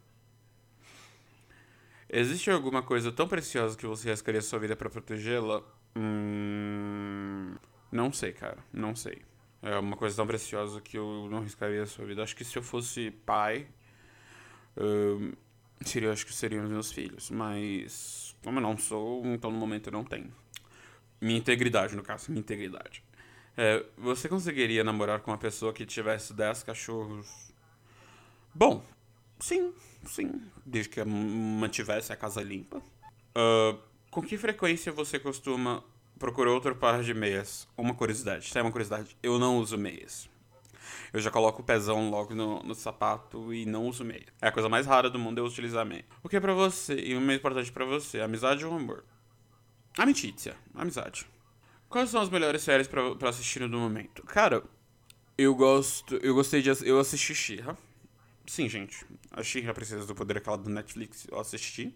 Existe 2.08 2.50
alguma 2.50 2.82
coisa 2.82 3.10
tão 3.10 3.26
preciosa 3.26 3.76
que 3.76 3.86
você 3.86 4.08
arriscaria 4.08 4.40
sua 4.40 4.60
vida 4.60 4.76
para 4.76 4.88
protegê-la? 4.88 5.62
Hum, 5.96 7.56
não 7.90 8.12
sei, 8.12 8.32
cara, 8.32 8.58
não 8.72 8.94
sei. 8.94 9.22
É 9.66 9.76
uma 9.80 9.96
coisa 9.96 10.14
tão 10.14 10.28
preciosa 10.28 10.80
que 10.80 10.96
eu 10.96 11.26
não 11.28 11.38
arriscaria 11.38 11.82
a 11.82 11.86
sua 11.86 12.04
vida. 12.04 12.22
Acho 12.22 12.36
que 12.36 12.44
se 12.44 12.56
eu 12.56 12.62
fosse 12.62 13.10
pai, 13.10 13.66
seria, 15.84 16.12
acho 16.12 16.24
que 16.24 16.32
seriam 16.32 16.62
os 16.62 16.70
meus 16.70 16.92
filhos. 16.92 17.30
Mas, 17.30 18.36
como 18.44 18.58
eu 18.58 18.62
não 18.62 18.78
sou, 18.78 19.26
então 19.26 19.50
no 19.50 19.58
momento 19.58 19.88
eu 19.88 19.92
não 19.92 20.04
tenho. 20.04 20.32
Minha 21.20 21.40
integridade, 21.40 21.96
no 21.96 22.02
caso, 22.04 22.30
minha 22.30 22.38
integridade. 22.38 23.02
É, 23.56 23.84
você 23.98 24.28
conseguiria 24.28 24.84
namorar 24.84 25.18
com 25.18 25.32
uma 25.32 25.38
pessoa 25.38 25.72
que 25.72 25.84
tivesse 25.84 26.32
10 26.32 26.62
cachorros? 26.62 27.52
Bom, 28.54 28.84
sim, 29.40 29.74
sim. 30.04 30.42
Desde 30.64 30.90
que 30.90 31.04
mantivesse 31.04 32.12
a 32.12 32.16
casa 32.16 32.40
limpa. 32.40 32.78
Uh, 32.78 33.76
com 34.12 34.22
que 34.22 34.38
frequência 34.38 34.92
você 34.92 35.18
costuma 35.18 35.82
procurou 36.18 36.54
outro 36.54 36.74
par 36.74 37.02
de 37.02 37.14
meias. 37.14 37.68
Uma 37.76 37.94
curiosidade, 37.94 38.52
tem 38.52 38.62
uma 38.62 38.72
curiosidade. 38.72 39.16
Eu 39.22 39.38
não 39.38 39.58
uso 39.58 39.76
meias. 39.76 40.28
Eu 41.12 41.20
já 41.20 41.30
coloco 41.30 41.62
o 41.62 41.64
pezão 41.64 42.10
logo 42.10 42.34
no, 42.34 42.62
no 42.62 42.74
sapato 42.74 43.52
e 43.52 43.64
não 43.64 43.86
uso 43.86 44.04
meia. 44.04 44.26
É 44.40 44.48
a 44.48 44.52
coisa 44.52 44.68
mais 44.68 44.86
rara 44.86 45.08
do 45.08 45.18
mundo 45.18 45.38
eu 45.38 45.44
utilizar 45.44 45.86
meia. 45.86 46.04
O 46.22 46.28
que 46.28 46.36
é 46.36 46.40
pra 46.40 46.52
você, 46.52 46.94
e 46.94 47.16
o 47.16 47.20
mais 47.20 47.38
importante 47.38 47.72
para 47.72 47.84
você, 47.84 48.20
amizade 48.20 48.64
ou 48.64 48.74
amor? 48.74 49.04
Amicícia, 49.96 50.56
amizade. 50.74 51.26
Quais 51.88 52.10
são 52.10 52.20
as 52.20 52.28
melhores 52.28 52.62
séries 52.62 52.88
pra 52.88 53.28
assistir 53.28 53.60
no 53.60 53.78
momento? 53.78 54.22
Cara, 54.24 54.62
eu 55.38 55.54
gosto. 55.54 56.16
Eu 56.16 56.34
gostei 56.34 56.60
de. 56.60 56.70
Eu 56.84 56.98
assisti 56.98 57.34
She-Ra. 57.34 57.76
Sim, 58.46 58.68
gente. 58.68 59.06
A 59.30 59.42
She-Ra 59.42 59.72
Princesa 59.72 60.06
do 60.06 60.14
Poder, 60.14 60.38
aquela 60.38 60.58
do 60.58 60.68
Netflix, 60.68 61.26
eu 61.30 61.38
assisti. 61.38 61.94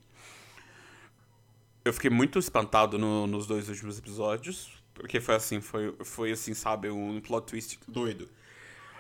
Eu 1.84 1.92
fiquei 1.92 2.10
muito 2.10 2.38
espantado 2.38 2.98
no, 2.98 3.26
nos 3.26 3.46
dois 3.46 3.68
últimos 3.68 3.98
episódios. 3.98 4.80
Porque 4.94 5.18
foi 5.18 5.34
assim, 5.34 5.60
foi, 5.60 5.96
foi 6.04 6.32
assim, 6.32 6.52
sabe, 6.52 6.90
um 6.90 7.20
plot 7.20 7.46
twist 7.46 7.78
doido. 7.88 8.28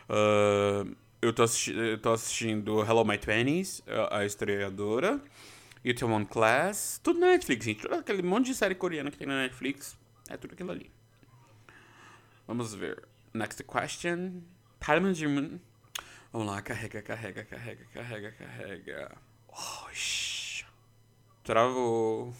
Uh, 0.08 0.96
eu, 1.20 1.32
tô 1.32 1.42
assisti 1.42 1.72
eu 1.72 1.98
tô 1.98 2.12
assistindo 2.12 2.80
Hello 2.80 3.04
My 3.04 3.18
Twenties, 3.18 3.82
a, 3.86 4.18
a 4.18 4.26
estreadora. 4.26 5.20
One 6.02 6.26
Class. 6.26 7.00
Tudo 7.02 7.20
na 7.20 7.28
Netflix, 7.28 7.64
gente. 7.64 7.82
Todo 7.82 7.94
aquele 7.94 8.22
monte 8.22 8.46
de 8.46 8.54
série 8.54 8.74
coreana 8.74 9.10
que 9.10 9.18
tem 9.18 9.26
na 9.26 9.42
Netflix. 9.42 9.96
É 10.28 10.36
tudo 10.36 10.54
aquilo 10.54 10.70
ali. 10.70 10.90
Vamos 12.46 12.74
ver. 12.74 13.02
Next 13.34 13.62
question. 13.64 14.42
Parliament 14.78 15.14
Vamos 16.32 16.46
lá, 16.46 16.62
carrega, 16.62 17.02
carrega, 17.02 17.44
carrega, 17.44 17.84
carrega, 17.92 18.32
carrega. 18.32 19.16
Oh, 19.48 19.86
Travou. 21.42 22.34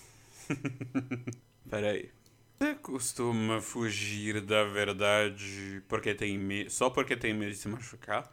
Peraí. 1.69 2.11
Você 2.59 2.75
costuma 2.75 3.61
fugir 3.61 4.41
da 4.43 4.65
verdade 4.65 5.83
porque 5.89 6.15
tem 6.15 6.37
medo, 6.37 6.71
só 6.71 6.91
porque 6.91 7.17
tem 7.17 7.33
medo 7.33 7.53
de 7.53 7.57
se 7.57 7.69
machucar? 7.69 8.31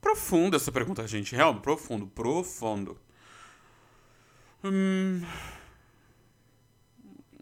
Profunda 0.00 0.56
essa 0.56 0.70
pergunta, 0.70 1.06
gente. 1.06 1.34
Realmente, 1.34 1.62
profundo, 1.62 2.06
profundo. 2.06 2.98
Hum... 4.62 5.22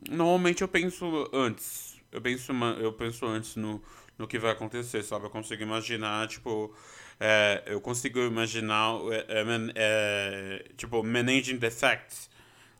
Normalmente 0.09 0.63
eu 0.63 0.69
penso 0.69 1.29
antes. 1.33 2.01
Eu 2.13 2.21
penso, 2.21 2.53
eu 2.81 2.93
penso 2.93 3.27
antes 3.27 3.57
no, 3.57 3.83
no 4.17 4.29
que 4.29 4.39
vai 4.39 4.53
acontecer, 4.53 5.03
sabe? 5.03 5.27
Eu 5.27 5.31
consigo 5.31 5.63
imaginar, 5.63 6.29
tipo. 6.29 6.73
É, 7.19 7.63
eu 7.67 7.81
consigo 7.81 8.21
imaginar, 8.21 8.95
é, 9.11 9.41
é, 9.41 9.45
é, 9.75 10.69
tipo, 10.77 11.03
managing 11.03 11.59
the 11.59 11.71
facts 11.71 12.29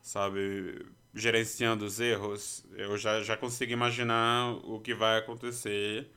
sabe? 0.05 0.85
Gerenciando 1.13 1.85
os 1.85 1.99
erros, 1.99 2.63
eu 2.73 2.97
já, 2.97 3.23
já 3.23 3.35
consigo 3.35 3.71
imaginar 3.71 4.51
o 4.63 4.79
que 4.79 4.93
vai 4.93 5.17
acontecer, 5.17 6.09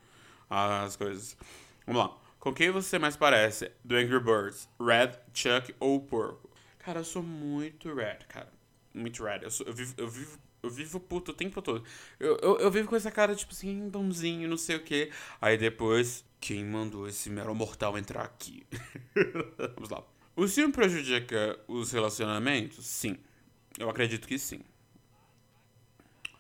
as 0.51 0.97
coisas. 0.97 1.37
Vamos 1.87 2.03
lá. 2.03 2.17
Com 2.39 2.53
quem 2.53 2.71
você 2.71 2.99
mais 2.99 3.17
parece? 3.17 3.73
Do 3.83 3.97
Angry 3.97 4.21
Birds? 4.21 4.69
Red, 4.79 5.13
Chuck 5.33 5.75
ou 5.81 6.01
Porco? 6.01 6.51
Cara, 6.79 7.01
eu 7.01 7.05
sou 7.05 7.23
muito 7.23 7.93
Red, 7.95 8.19
cara. 8.29 8.53
Muito 8.93 9.25
Red. 9.25 9.41
Eu, 9.43 9.51
sou, 9.51 9.67
eu, 9.67 9.73
vivo, 9.73 9.95
eu, 9.97 10.09
vivo, 10.09 10.39
eu 10.63 10.71
vivo 10.71 11.01
puto 11.01 11.31
o 11.31 11.35
tempo 11.35 11.63
todo. 11.63 11.83
Eu, 12.21 12.37
eu, 12.43 12.59
eu 12.59 12.71
vivo 12.71 12.89
com 12.89 12.97
essa 12.97 13.11
cara, 13.11 13.35
tipo 13.35 13.53
assim, 13.53 13.89
bonzinho, 13.89 14.49
não 14.49 14.57
sei 14.57 14.77
o 14.77 14.83
quê. 14.83 15.11
Aí 15.41 15.57
depois, 15.57 16.25
quem 16.41 16.65
mandou 16.65 17.09
esse 17.09 17.31
mero 17.31 17.55
mortal 17.55 17.97
entrar 17.97 18.23
aqui? 18.23 18.67
Vamos 19.77 19.89
lá. 19.89 20.05
O 20.37 20.47
ciúme 20.47 20.73
prejudica 20.73 21.59
os 21.67 21.93
relacionamentos? 21.93 22.85
Sim. 22.85 23.17
Eu 23.79 23.89
acredito 23.89 24.27
que 24.27 24.39
sim. 24.39 24.61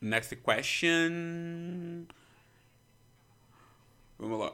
Next 0.01 0.35
question. 0.37 2.07
Vamos 4.19 4.41
lá. 4.41 4.53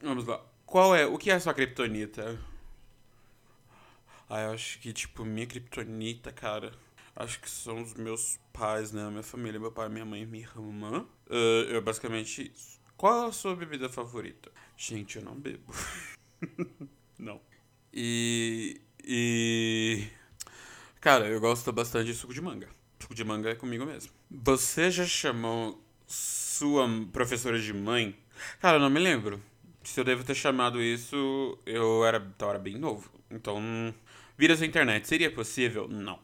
Vamos 0.00 0.26
lá. 0.26 0.40
Qual 0.64 0.94
é. 0.94 1.06
O 1.06 1.18
que 1.18 1.30
é 1.30 1.34
a 1.34 1.40
sua 1.40 1.54
criptonita? 1.54 2.40
Ah, 4.28 4.42
eu 4.42 4.52
acho 4.52 4.78
que, 4.78 4.92
tipo, 4.92 5.24
minha 5.24 5.46
criptonita, 5.46 6.32
cara. 6.32 6.72
Acho 7.16 7.40
que 7.40 7.50
são 7.50 7.82
os 7.82 7.94
meus 7.94 8.38
pais, 8.52 8.92
né? 8.92 9.08
Minha 9.10 9.22
família, 9.22 9.58
meu 9.58 9.72
pai, 9.72 9.88
minha 9.88 10.04
mãe 10.04 10.24
minha 10.24 10.44
irmã. 10.44 11.06
Uh, 11.28 11.70
eu 11.70 11.82
basicamente 11.82 12.52
isso. 12.54 12.80
Qual 12.96 13.28
a 13.28 13.32
sua 13.32 13.56
bebida 13.56 13.88
favorita? 13.88 14.50
Gente, 14.76 15.18
eu 15.18 15.24
não 15.24 15.34
bebo. 15.34 15.72
não. 17.18 17.40
E. 17.92 18.80
E. 19.04 20.08
Cara, 21.04 21.28
eu 21.28 21.38
gosto 21.38 21.70
bastante 21.70 22.06
de 22.06 22.14
suco 22.14 22.32
de 22.32 22.40
manga. 22.40 22.66
Suco 22.98 23.14
de 23.14 23.22
manga 23.22 23.50
é 23.50 23.54
comigo 23.54 23.84
mesmo. 23.84 24.10
Você 24.30 24.90
já 24.90 25.04
chamou 25.04 25.78
sua 26.06 26.88
professora 27.12 27.60
de 27.60 27.74
mãe? 27.74 28.16
Cara, 28.58 28.78
eu 28.78 28.80
não 28.80 28.88
me 28.88 28.98
lembro. 28.98 29.38
Se 29.82 30.00
eu 30.00 30.04
devo 30.04 30.24
ter 30.24 30.34
chamado 30.34 30.80
isso, 30.80 31.58
eu 31.66 32.06
era, 32.06 32.26
eu 32.40 32.48
era 32.48 32.58
bem 32.58 32.78
novo. 32.78 33.10
Então, 33.30 33.62
viras 34.38 34.60
da 34.60 34.66
internet, 34.66 35.06
seria 35.06 35.30
possível? 35.30 35.86
Não. 35.88 36.18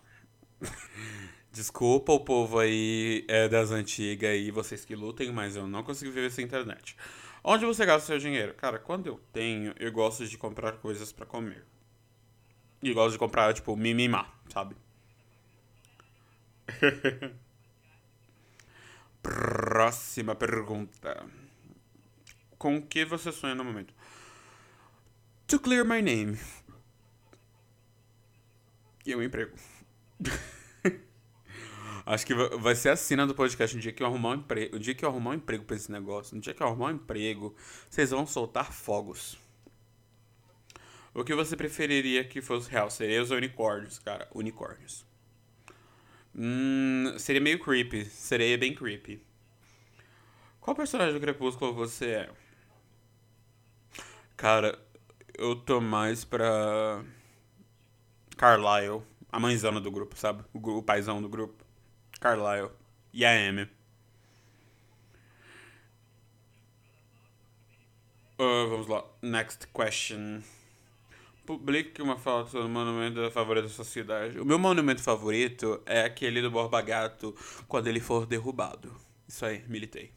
Desculpa 1.53 2.15
o 2.15 2.21
povo 2.21 2.59
aí 2.59 3.27
é, 3.29 3.51
das 3.51 3.71
antigas 3.73 4.35
e 4.35 4.51
vocês 4.51 4.83
que 4.83 4.97
lutem, 4.97 5.31
mas 5.31 5.57
eu 5.57 5.67
não 5.67 5.83
consigo 5.83 6.11
viver 6.11 6.31
sem 6.31 6.47
internet. 6.47 6.97
Onde 7.45 7.67
você 7.67 7.85
gasta 7.85 8.07
seu 8.07 8.19
dinheiro? 8.19 8.55
Cara, 8.55 8.79
quando 8.79 9.09
eu 9.09 9.21
tenho, 9.31 9.75
eu 9.79 9.93
gosto 9.93 10.27
de 10.27 10.39
comprar 10.39 10.79
coisas 10.79 11.13
para 11.13 11.27
comer. 11.27 11.67
E 12.83 12.93
gosto 12.95 13.13
de 13.13 13.19
comprar, 13.19 13.53
tipo, 13.53 13.77
mimimá, 13.77 14.33
sabe? 14.49 14.75
Próxima 19.23 20.35
pergunta. 20.35 21.27
Com 22.59 22.81
que 22.81 23.05
você 23.05 23.31
sonha 23.33 23.55
no 23.55 23.65
momento? 23.65 23.93
To 25.47 25.61
clear 25.61 25.85
my 25.85 26.01
name. 26.01 26.39
E 29.05 29.15
um 29.15 29.23
emprego. 29.23 29.57
Acho 32.07 32.27
que 32.27 32.35
vai 32.35 32.75
ser 32.75 32.89
a 32.91 32.97
cena 32.97 33.27
do 33.27 33.35
podcast 33.35 33.77
no 33.77 33.83
dia 33.83 33.93
que 33.93 34.03
eu 34.03 34.07
arrumar 34.07 34.31
um 34.31 34.35
emprego. 34.35 34.75
No 34.75 34.81
dia 34.81 34.95
que 34.95 35.05
eu 35.05 35.09
arrumar 35.09 35.31
um 35.31 35.35
emprego 35.35 35.65
pra 35.65 35.77
esse 35.77 35.93
negócio. 35.93 36.35
No 36.35 36.41
dia 36.41 36.55
que 36.55 36.63
eu 36.63 36.67
arrumar 36.67 36.87
um 36.87 36.93
emprego, 36.93 37.55
vocês 37.89 38.11
vão 38.11 38.27
soltar 38.27 38.73
fogos. 38.73 39.39
O 41.12 41.25
que 41.25 41.35
você 41.35 41.57
preferiria 41.57 42.25
que 42.25 42.40
fosse 42.40 42.71
real? 42.71 42.90
Sereias 42.90 43.31
ou 43.31 43.37
unicórnios, 43.37 43.99
cara? 43.99 44.29
Unicórnios. 44.33 45.05
Hum, 46.35 47.14
seria 47.19 47.40
meio 47.40 47.59
creepy. 47.59 48.05
Sereia 48.05 48.57
bem 48.57 48.75
creepy. 48.75 49.21
Qual 50.61 50.76
personagem 50.76 51.14
do 51.14 51.21
Crepúsculo 51.21 51.75
você 51.75 52.11
é? 52.11 52.31
Cara, 54.37 54.79
eu 55.37 55.57
tô 55.57 55.81
mais 55.81 56.25
pra. 56.25 57.05
Carlyle. 58.37 59.02
A 59.33 59.38
mãezona 59.38 59.81
do 59.81 59.90
grupo, 59.90 60.17
sabe? 60.17 60.45
O, 60.52 60.59
o 60.79 60.83
paizão 60.83 61.21
do 61.21 61.29
grupo. 61.29 61.64
Carlyle. 62.21 62.71
E 63.12 63.25
a 63.25 63.31
Amy. 63.31 63.69
Uh, 68.38 68.69
vamos 68.69 68.87
lá. 68.87 69.05
Next 69.23 69.67
question. 69.69 70.43
Publique 71.50 72.00
uma 72.00 72.16
foto 72.16 72.62
do 72.62 72.69
monumento 72.69 73.28
favorito 73.33 73.64
da 73.64 73.69
sua 73.71 73.85
cidade. 73.85 74.38
O 74.38 74.45
meu 74.45 74.57
monumento 74.57 75.02
favorito 75.02 75.83
é 75.85 76.04
aquele 76.04 76.40
do 76.40 76.49
Borba 76.49 76.80
Gato 76.80 77.35
quando 77.66 77.88
ele 77.88 77.99
for 77.99 78.25
derrubado. 78.25 78.95
Isso 79.26 79.45
aí, 79.45 79.64
militei. 79.66 80.12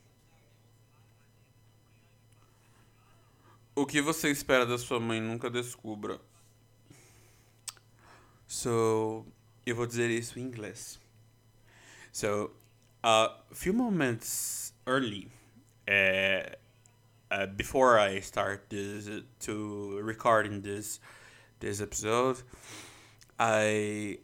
O 3.76 3.84
que 3.88 4.00
você 4.00 4.30
espera 4.30 4.64
da 4.64 4.78
sua 4.78 5.00
mãe 5.00 5.20
nunca 5.20 5.50
descubra? 5.50 6.22
So, 8.46 9.26
eu 9.66 9.76
vou 9.76 9.88
dizer 9.88 10.12
isso 10.12 10.38
em 10.38 10.44
inglês. 10.44 11.00
So, 12.12 12.52
a 13.02 13.40
few 13.52 13.74
moments 13.74 14.72
early, 14.86 15.32
uh, 15.90 16.56
uh, 17.32 17.48
before 17.48 17.98
I 17.98 18.22
start 18.22 18.70
this 18.70 19.10
to 19.40 20.00
recording 20.04 20.62
this 20.62 21.02
this 21.64 21.82
episode, 21.82 22.42
I 23.40 24.20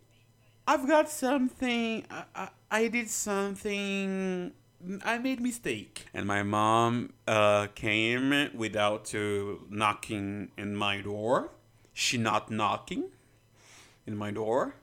I've 0.67 0.87
got 0.87 1.09
something. 1.09 2.05
I, 2.11 2.23
I, 2.35 2.49
I 2.69 2.87
did 2.89 3.09
something. 3.09 4.51
I 5.03 5.17
made 5.17 5.41
mistake, 5.41 6.05
and 6.13 6.25
my 6.25 6.43
mom 6.43 7.13
uh, 7.27 7.67
came 7.75 8.51
without 8.53 9.05
to 9.05 9.65
knocking 9.69 10.51
in 10.57 10.75
my 10.75 11.01
door. 11.01 11.51
She 11.93 12.17
not 12.17 12.51
knocking 12.51 13.05
in 14.05 14.15
my 14.17 14.31
door. 14.31 14.75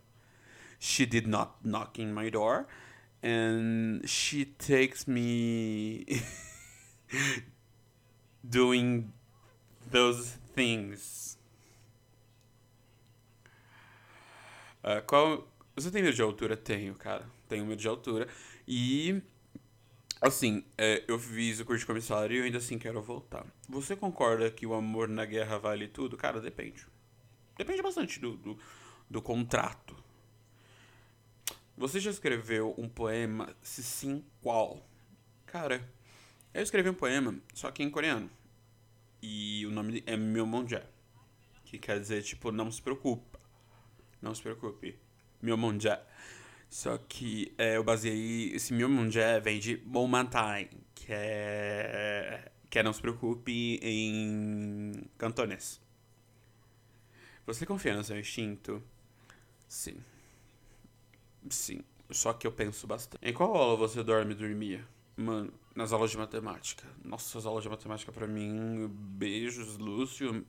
She 0.79 1.07
did 1.07 1.27
not 1.27 1.65
knock 1.65 1.99
in 1.99 2.13
my 2.13 2.31
door, 2.31 2.67
and 3.23 4.09
she 4.09 4.45
takes 4.45 5.07
me 5.07 6.21
doing 8.49 9.13
those 9.91 10.37
things. 10.55 11.36
Uh, 14.87 15.05
qual. 15.05 15.49
Você 15.75 15.91
tem 15.91 16.01
medo 16.01 16.15
de 16.15 16.23
altura? 16.23 16.57
Tenho, 16.57 16.95
cara. 16.95 17.29
Tenho 17.49 17.67
medo 17.67 17.81
de 17.81 17.89
altura. 17.89 18.29
E. 18.69 19.21
Assim, 20.23 20.65
é, 20.79 21.05
eu 21.09 21.19
fiz 21.19 21.61
o 21.61 21.65
curso 21.65 21.81
de 21.81 21.87
comissário 21.87 22.41
e 22.41 22.43
ainda 22.45 22.59
assim 22.59 22.79
quero 22.79 23.03
voltar. 23.03 23.45
Você 23.69 23.95
concorda 23.97 24.51
que 24.51 24.65
o 24.65 24.73
amor 24.73 25.09
na 25.09 25.27
guerra 25.27 25.59
vale 25.59 25.89
tudo? 25.89 26.17
Cara, 26.17 26.41
depende. 26.41 26.87
Depende 27.59 27.83
bastante 27.83 28.19
do, 28.19 28.37
do, 28.37 28.59
do 29.11 29.21
contrato. 29.21 29.95
Você 31.77 32.01
já 32.01 32.11
escreveu 32.11 32.75
um 32.79 32.89
poema? 32.89 33.55
Se 33.61 33.83
sim, 33.83 34.25
qual? 34.41 34.89
Cara, 35.45 35.87
eu 36.55 36.63
escrevi 36.63 36.89
um 36.89 36.95
poema, 36.95 37.39
só 37.53 37.71
que 37.71 37.83
em 37.83 37.91
coreano. 37.91 38.31
E 39.21 39.67
o 39.67 39.71
nome 39.71 40.03
é 40.07 40.17
Myomonja. 40.17 40.89
Que 41.67 41.79
quer 41.79 42.01
dizer, 42.01 42.23
tipo, 42.23 42.51
não 42.51 42.71
se 42.71 42.81
preocupe. 42.81 43.36
Não 44.21 44.35
se 44.35 44.43
preocupe. 44.43 44.99
Myomonja. 45.43 46.01
Só 46.69 46.99
que 46.99 47.55
é, 47.57 47.77
eu 47.77 47.85
baseei. 47.85 48.55
Esse 48.55 48.73
Myomonja 48.73 49.41
vem 49.41 49.59
de 49.59 49.81
Momantai, 49.85 50.71
que 50.95 51.07
é. 51.11 52.51
Que 52.69 52.81
é 52.81 52.83
não 52.83 52.93
se 52.93 53.01
preocupe 53.01 53.79
em 53.83 54.93
cantonês. 55.17 55.81
Você 57.47 57.65
confia 57.65 57.95
no 57.95 58.03
seu 58.03 58.19
instinto? 58.19 58.83
Sim. 59.69 59.97
Sim. 61.49 61.81
Só 62.11 62.33
que 62.33 62.47
eu 62.47 62.53
penso 62.53 62.87
bastante. 62.87 63.25
Em 63.25 63.33
qual 63.33 63.55
aula 63.55 63.77
você 63.77 64.03
dorme 64.03 64.33
e 64.33 64.37
dormia? 64.37 64.87
Mano, 65.17 65.53
nas 65.75 65.93
aulas 65.93 66.11
de 66.11 66.19
matemática. 66.19 66.85
Nossa, 67.05 67.39
as 67.39 67.47
aulas 67.47 67.63
de 67.63 67.71
matemática 67.71 68.13
para 68.13 68.27
mim, 68.27 68.89
beijos, 68.91 69.79
Lúcio. 69.79 70.45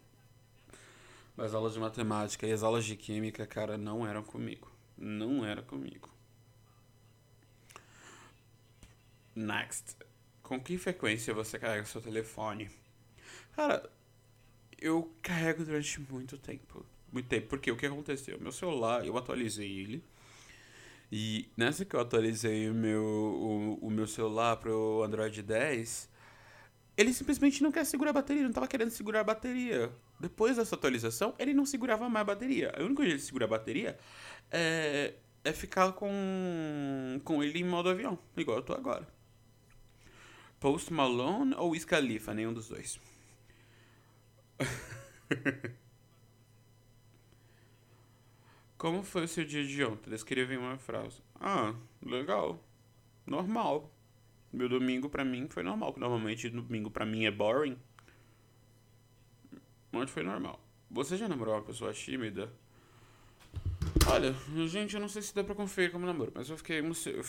As 1.38 1.54
aulas 1.54 1.74
de 1.74 1.80
matemática 1.80 2.48
e 2.48 2.52
as 2.52 2.64
aulas 2.64 2.84
de 2.84 2.96
química, 2.96 3.46
cara, 3.46 3.78
não 3.78 4.08
eram 4.08 4.24
comigo. 4.24 4.72
Não 4.98 5.46
era 5.46 5.62
comigo. 5.62 6.10
Next. 9.36 9.96
Com 10.42 10.60
que 10.60 10.78
frequência 10.78 11.34
você 11.34 11.60
carrega 11.60 11.86
seu 11.86 12.02
telefone? 12.02 12.72
Cara, 13.56 13.88
eu 14.80 15.14
carrego 15.22 15.64
durante 15.64 16.00
muito 16.02 16.38
tempo. 16.38 16.84
Muito 17.12 17.28
tempo. 17.28 17.48
Porque 17.48 17.72
o 17.72 17.78
que 17.78 17.86
aconteceu? 17.86 18.40
Meu 18.40 18.52
celular, 18.52 19.06
eu 19.06 19.16
atualizei 19.16 19.80
ele. 19.80 20.04
E 21.12 21.50
nessa 21.56 21.86
que 21.86 21.96
eu 21.96 22.00
atualizei 22.00 22.70
o 22.70 22.74
meu, 22.74 23.04
o, 23.04 23.88
o 23.88 23.92
meu 23.92 24.08
celular 24.08 24.58
pro 24.58 25.04
Android 25.04 25.42
10, 25.42 26.10
ele 26.98 27.14
simplesmente 27.14 27.62
não 27.62 27.72
quer 27.72 27.86
segurar 27.86 28.10
a 28.10 28.14
bateria, 28.14 28.44
não 28.44 28.52
tava 28.52 28.68
querendo 28.68 28.90
segurar 28.90 29.20
a 29.20 29.24
bateria. 29.24 29.92
Depois 30.20 30.58
dessa 30.58 30.74
atualização, 30.76 31.36
ele 31.38 31.54
não 31.54 31.66
segurava 31.66 32.10
mais 32.10 32.24
a 32.24 32.26
bateria. 32.26 32.74
O 32.80 32.86
único 32.86 33.04
jeito 33.04 33.18
de 33.18 33.24
segurar 33.24 33.46
a 33.46 33.50
bateria 33.50 33.98
é, 34.50 35.14
é 35.44 35.54
ficar 35.54 35.92
com, 35.94 37.22
com 37.24 37.44
ele 37.44 37.60
em 37.60 37.64
modo 37.64 37.90
avião, 37.90 38.18
igual 38.36 38.58
eu 38.58 38.64
tô 38.64 38.74
agora. 38.74 39.08
Post 40.60 40.92
Malone 40.92 41.54
ou 41.56 41.70
Wiz 41.70 41.86
Khalifa, 41.86 42.34
nenhum 42.34 42.52
dos 42.52 42.68
dois. 42.68 43.00
Como 48.76 49.04
foi 49.04 49.26
o 49.26 49.28
seu 49.28 49.46
dia 49.46 49.64
de 49.66 49.84
ontem? 49.84 50.10
Descreva 50.10 50.52
em 50.54 50.58
uma 50.58 50.80
frase. 50.80 51.22
Ah, 51.40 51.76
legal. 52.04 52.60
Normal. 53.26 53.92
Meu 54.58 54.68
domingo 54.68 55.10
pra 55.10 55.24
mim 55.24 55.48
foi 55.50 55.64
normal. 55.64 55.94
Normalmente 55.98 56.50
domingo 56.50 56.90
pra 56.90 57.06
mim 57.06 57.26
é 57.26 57.32
boring. 57.32 57.78
Ontem 59.94 60.12
foi 60.12 60.24
normal. 60.24 60.60
Você 60.90 61.16
já 61.16 61.28
namorou 61.28 61.56
uma 61.56 61.62
pessoa 61.62 61.94
tímida? 61.94 62.52
Olha, 64.10 64.34
gente, 64.68 64.96
eu 64.96 65.02
não 65.02 65.10
sei 65.10 65.22
se 65.22 65.34
dá 65.36 65.44
pra 65.44 65.56
conferir 65.56 65.92
como 65.92 66.06
namoro, 66.06 66.32
mas 66.34 66.50
eu 66.50 66.58
fiquei, 66.58 66.80
eu 66.80 67.26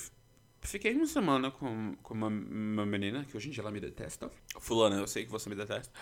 fiquei 0.60 0.94
uma 0.94 1.06
semana 1.06 1.50
com, 1.50 1.96
com 2.02 2.14
uma, 2.14 2.28
uma 2.28 2.86
menina, 2.86 3.24
que 3.24 3.36
hoje 3.36 3.48
em 3.48 3.50
dia 3.50 3.62
ela 3.62 3.70
me 3.70 3.80
detesta. 3.80 4.30
Fulana, 4.60 4.96
eu 4.96 5.06
sei 5.06 5.24
que 5.24 5.30
você 5.30 5.48
me 5.48 5.56
detesta. 5.56 5.92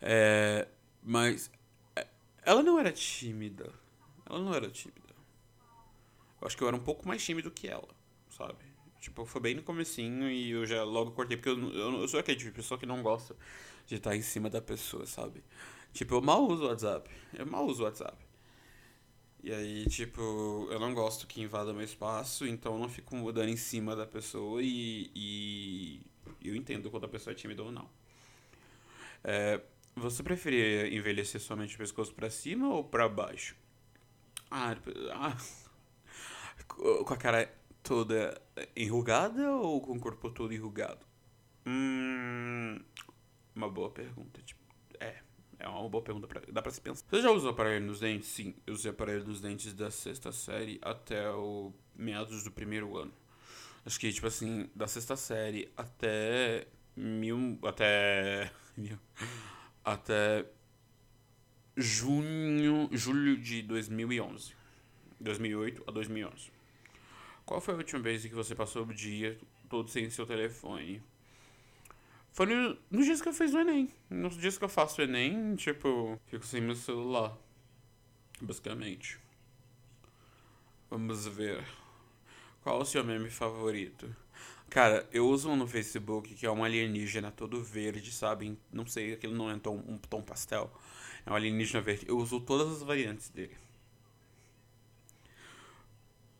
É, 0.00 0.68
mas 1.02 1.50
é, 1.94 2.06
ela 2.42 2.62
não 2.62 2.78
era 2.78 2.92
tímida 2.92 3.72
ela 4.28 4.40
não 4.40 4.52
era 4.52 4.68
tímida. 4.68 5.14
Eu 6.40 6.46
acho 6.46 6.56
que 6.56 6.62
eu 6.62 6.68
era 6.68 6.76
um 6.76 6.82
pouco 6.82 7.06
mais 7.06 7.24
tímido 7.24 7.50
que 7.50 7.68
ela, 7.68 7.88
sabe? 8.28 8.58
Tipo, 9.06 9.24
foi 9.24 9.40
bem 9.40 9.54
no 9.54 9.62
comecinho 9.62 10.28
e 10.28 10.50
eu 10.50 10.66
já 10.66 10.82
logo 10.82 11.12
cortei, 11.12 11.36
porque 11.36 11.48
eu, 11.48 11.72
eu, 11.72 12.00
eu 12.00 12.08
sou 12.08 12.18
aquele 12.18 12.36
tipo 12.36 12.50
de 12.50 12.56
pessoa 12.56 12.76
que 12.76 12.84
não 12.84 13.04
gosta 13.04 13.36
de 13.86 13.94
estar 13.94 14.16
em 14.16 14.20
cima 14.20 14.50
da 14.50 14.60
pessoa, 14.60 15.06
sabe? 15.06 15.44
Tipo, 15.92 16.16
eu 16.16 16.20
mal 16.20 16.44
uso 16.44 16.64
o 16.64 16.66
WhatsApp. 16.66 17.08
Eu 17.32 17.46
mal 17.46 17.64
uso 17.64 17.82
o 17.82 17.84
WhatsApp. 17.84 18.16
E 19.44 19.52
aí, 19.52 19.86
tipo, 19.86 20.20
eu 20.72 20.80
não 20.80 20.92
gosto 20.92 21.24
que 21.28 21.40
invada 21.40 21.72
meu 21.72 21.84
espaço, 21.84 22.48
então 22.48 22.72
eu 22.72 22.80
não 22.80 22.88
fico 22.88 23.14
mudando 23.14 23.48
em 23.48 23.56
cima 23.56 23.94
da 23.94 24.04
pessoa 24.04 24.60
e, 24.60 25.08
e 25.14 26.00
eu 26.42 26.56
entendo 26.56 26.90
quando 26.90 27.04
a 27.04 27.08
pessoa 27.08 27.30
é 27.30 27.36
tímida 27.36 27.62
ou 27.62 27.70
não. 27.70 27.88
É, 29.22 29.60
você 29.94 30.20
preferia 30.20 30.92
envelhecer 30.92 31.40
somente 31.40 31.76
o 31.76 31.78
pescoço 31.78 32.12
para 32.12 32.28
cima 32.28 32.68
ou 32.74 32.82
para 32.82 33.08
baixo? 33.08 33.54
Ah, 34.50 34.76
ah, 35.12 35.36
com 36.66 37.14
a 37.14 37.16
cara 37.16 37.48
toda 37.86 38.40
enrugada 38.76 39.50
ou 39.52 39.80
com 39.80 39.92
o 39.92 40.00
corpo 40.00 40.30
todo 40.30 40.52
enrugado? 40.52 41.06
Hum, 41.64 42.80
uma 43.54 43.68
boa 43.68 43.90
pergunta. 43.90 44.40
Tipo, 44.42 44.60
é, 44.98 45.16
é 45.58 45.68
uma 45.68 45.88
boa 45.88 46.02
pergunta. 46.02 46.26
Pra, 46.26 46.42
dá 46.50 46.60
pra 46.60 46.72
se 46.72 46.80
pensar. 46.80 47.04
Você 47.08 47.22
já 47.22 47.30
usou 47.30 47.50
aparelho 47.50 47.86
nos 47.86 48.00
dentes? 48.00 48.28
Sim, 48.28 48.54
eu 48.66 48.74
usei 48.74 48.90
aparelho 48.90 49.24
nos 49.24 49.40
dentes 49.40 49.72
da 49.72 49.90
sexta 49.90 50.32
série 50.32 50.78
até 50.82 51.30
o 51.30 51.72
meados 51.94 52.42
do 52.42 52.50
primeiro 52.50 52.96
ano. 52.96 53.12
Acho 53.84 54.00
que, 54.00 54.12
tipo 54.12 54.26
assim, 54.26 54.68
da 54.74 54.88
sexta 54.88 55.16
série 55.16 55.70
até 55.76 56.66
mil. 56.96 57.58
Até. 57.62 58.50
Mil, 58.76 58.98
até 59.82 60.44
junho. 61.74 62.90
Julho 62.92 63.38
de 63.38 63.62
2011. 63.62 64.54
2008 65.18 65.84
a 65.86 65.90
2011. 65.92 66.55
Qual 67.46 67.60
foi 67.60 67.74
a 67.74 67.76
última 67.76 68.02
vez 68.02 68.22
que 68.22 68.34
você 68.34 68.56
passou 68.56 68.84
o 68.84 68.92
dia 68.92 69.38
todo 69.70 69.88
sem 69.88 70.10
seu 70.10 70.26
telefone? 70.26 71.00
Foi 72.32 72.44
no, 72.44 72.76
nos 72.90 73.06
dias 73.06 73.22
que 73.22 73.28
eu 73.28 73.32
fiz 73.32 73.54
o 73.54 73.60
Enem. 73.60 73.88
Nos 74.10 74.36
dias 74.36 74.58
que 74.58 74.64
eu 74.64 74.68
faço 74.68 75.00
o 75.00 75.04
Enem, 75.04 75.54
tipo, 75.54 76.20
fico 76.26 76.44
sem 76.44 76.60
meu 76.60 76.74
celular. 76.74 77.38
Basicamente. 78.40 79.20
Vamos 80.90 81.24
ver. 81.28 81.64
Qual 82.62 82.80
o 82.80 82.84
seu 82.84 83.04
meme 83.04 83.30
favorito? 83.30 84.14
Cara, 84.68 85.08
eu 85.12 85.28
uso 85.28 85.48
um 85.48 85.56
no 85.56 85.68
Facebook 85.68 86.34
que 86.34 86.44
é 86.44 86.50
um 86.50 86.64
alienígena 86.64 87.30
todo 87.30 87.62
verde, 87.62 88.10
sabe? 88.10 88.58
Não 88.72 88.84
sei, 88.84 89.12
aquele 89.12 89.34
não 89.34 89.48
é 89.48 89.56
tom, 89.56 89.76
um 89.86 89.96
tom 89.96 90.20
pastel. 90.20 90.68
É 91.24 91.30
um 91.30 91.36
alienígena 91.36 91.80
verde. 91.80 92.06
Eu 92.08 92.18
uso 92.18 92.40
todas 92.40 92.72
as 92.72 92.82
variantes 92.82 93.28
dele. 93.28 93.56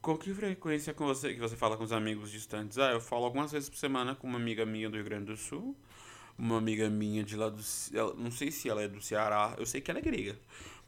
Com 0.07 0.17
que 0.17 0.33
frequência 0.33 0.95
com 0.95 1.05
você 1.05 1.35
que 1.35 1.41
você 1.41 1.57
fala 1.57 1.77
com 1.77 1.83
os 1.83 1.91
amigos 1.91 2.31
distantes? 2.31 2.79
Ah, 2.79 2.93
eu 2.93 3.01
falo 3.01 3.25
algumas 3.25 3.51
vezes 3.51 3.69
por 3.69 3.77
semana 3.77 4.15
com 4.15 4.29
uma 4.29 4.39
amiga 4.39 4.65
minha 4.65 4.89
do 4.89 4.95
Rio 4.95 5.05
Grande 5.05 5.25
do 5.25 5.37
Sul, 5.37 5.77
uma 6.39 6.59
amiga 6.59 6.89
minha 6.89 7.25
de 7.25 7.35
lá 7.35 7.49
do, 7.49 7.61
não 8.17 8.31
sei 8.31 8.53
se 8.53 8.69
ela 8.69 8.85
é 8.85 8.87
do 8.87 9.01
Ceará, 9.01 9.57
eu 9.59 9.67
sei 9.67 9.81
que 9.81 9.91
ela 9.91 9.99
é 9.99 10.03
grega, 10.03 10.39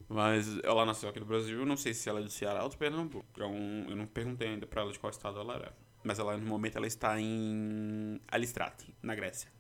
mas 0.09 0.61
ela 0.63 0.87
nasceu 0.87 1.09
aqui 1.09 1.19
no 1.19 1.27
Brasil, 1.27 1.67
não 1.67 1.77
sei 1.77 1.95
se 1.95 2.09
ela 2.09 2.21
é 2.21 2.23
do 2.23 2.31
Ceará 2.31 2.63
ou 2.63 2.69
do 2.69 2.77
Pernambuco. 2.77 3.27
Então, 3.33 3.53
eu 3.89 3.97
não 3.97 4.07
perguntei 4.07 4.51
ainda 4.51 4.69
pra 4.69 4.83
ela 4.83 4.93
de 4.93 5.01
qual 5.01 5.11
estado 5.11 5.41
ela 5.41 5.55
era. 5.57 5.77
Mas 6.05 6.21
ela 6.21 6.37
no 6.37 6.47
momento 6.47 6.77
ela 6.77 6.87
está 6.87 7.21
em 7.21 8.21
Alistrate, 8.29 8.95
na 9.03 9.17
Grécia. 9.17 9.51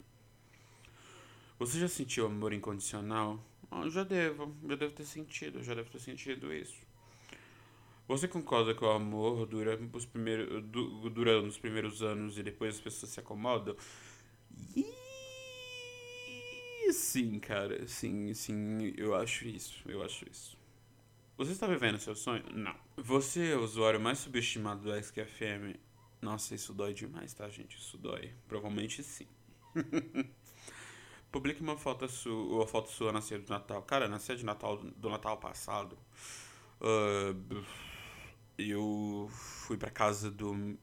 Você 1.58 1.80
já 1.80 1.88
sentiu 1.88 2.26
amor 2.26 2.52
incondicional? 2.52 3.44
Oh, 3.72 3.90
já 3.90 4.04
devo, 4.04 4.54
já 4.68 4.76
devo 4.76 4.92
ter 4.92 5.04
sentido, 5.04 5.64
já 5.64 5.74
devo 5.74 5.90
ter 5.90 5.98
sentido 5.98 6.54
isso. 6.54 6.86
Você 8.08 8.26
concorda 8.26 8.74
que 8.74 8.82
o 8.82 8.90
amor 8.90 9.46
dura, 9.46 9.78
os 9.92 10.06
primeiros, 10.06 10.64
dura 11.12 11.42
nos 11.42 11.58
primeiros 11.58 12.02
anos 12.02 12.38
e 12.38 12.42
depois 12.42 12.76
as 12.76 12.80
pessoas 12.80 13.12
se 13.12 13.20
acomodam? 13.20 13.76
E 14.74 14.86
sim, 16.90 17.38
cara, 17.38 17.86
sim, 17.86 18.32
sim, 18.32 18.94
eu 18.96 19.14
acho 19.14 19.46
isso, 19.46 19.82
eu 19.86 20.02
acho 20.02 20.24
isso. 20.28 20.56
Você 21.36 21.52
está 21.52 21.66
vivendo 21.66 21.98
seu 21.98 22.16
sonho? 22.16 22.42
Não. 22.52 22.74
Você 22.96 23.52
é 23.52 23.56
o 23.56 23.62
usuário 23.62 24.00
mais 24.00 24.18
subestimado 24.18 24.82
do 24.82 25.02
XQFM? 25.02 25.78
Nossa, 26.20 26.54
isso 26.54 26.72
dói 26.72 26.94
demais, 26.94 27.34
tá, 27.34 27.48
gente? 27.50 27.76
Isso 27.76 27.98
dói. 27.98 28.32
Provavelmente 28.48 29.02
sim. 29.04 29.28
Publique 31.30 31.60
uma 31.60 31.76
foto 31.76 32.08
sua, 32.08 32.56
uma 32.56 32.66
foto 32.66 32.90
sua 32.90 33.12
na 33.12 33.20
ceia 33.20 33.40
do 33.40 33.50
Natal. 33.50 33.82
Cara, 33.82 34.08
na 34.08 34.18
ceia 34.18 34.38
de 34.38 34.44
Natal 34.44 34.78
do 34.78 35.10
Natal 35.10 35.36
passado. 35.36 35.96
Uh, 36.80 37.62
eu 38.58 39.28
fui 39.30 39.76
pra 39.76 39.90
casa 39.90 40.30
do. 40.30 40.76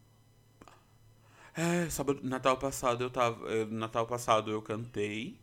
É, 1.56 1.90
sábado, 1.90 2.22
Natal 2.24 2.58
passado 2.58 3.04
eu 3.04 3.10
tava. 3.10 3.66
Natal 3.68 4.08
passado 4.08 4.52
eu 4.52 4.62
cantei. 4.62 5.38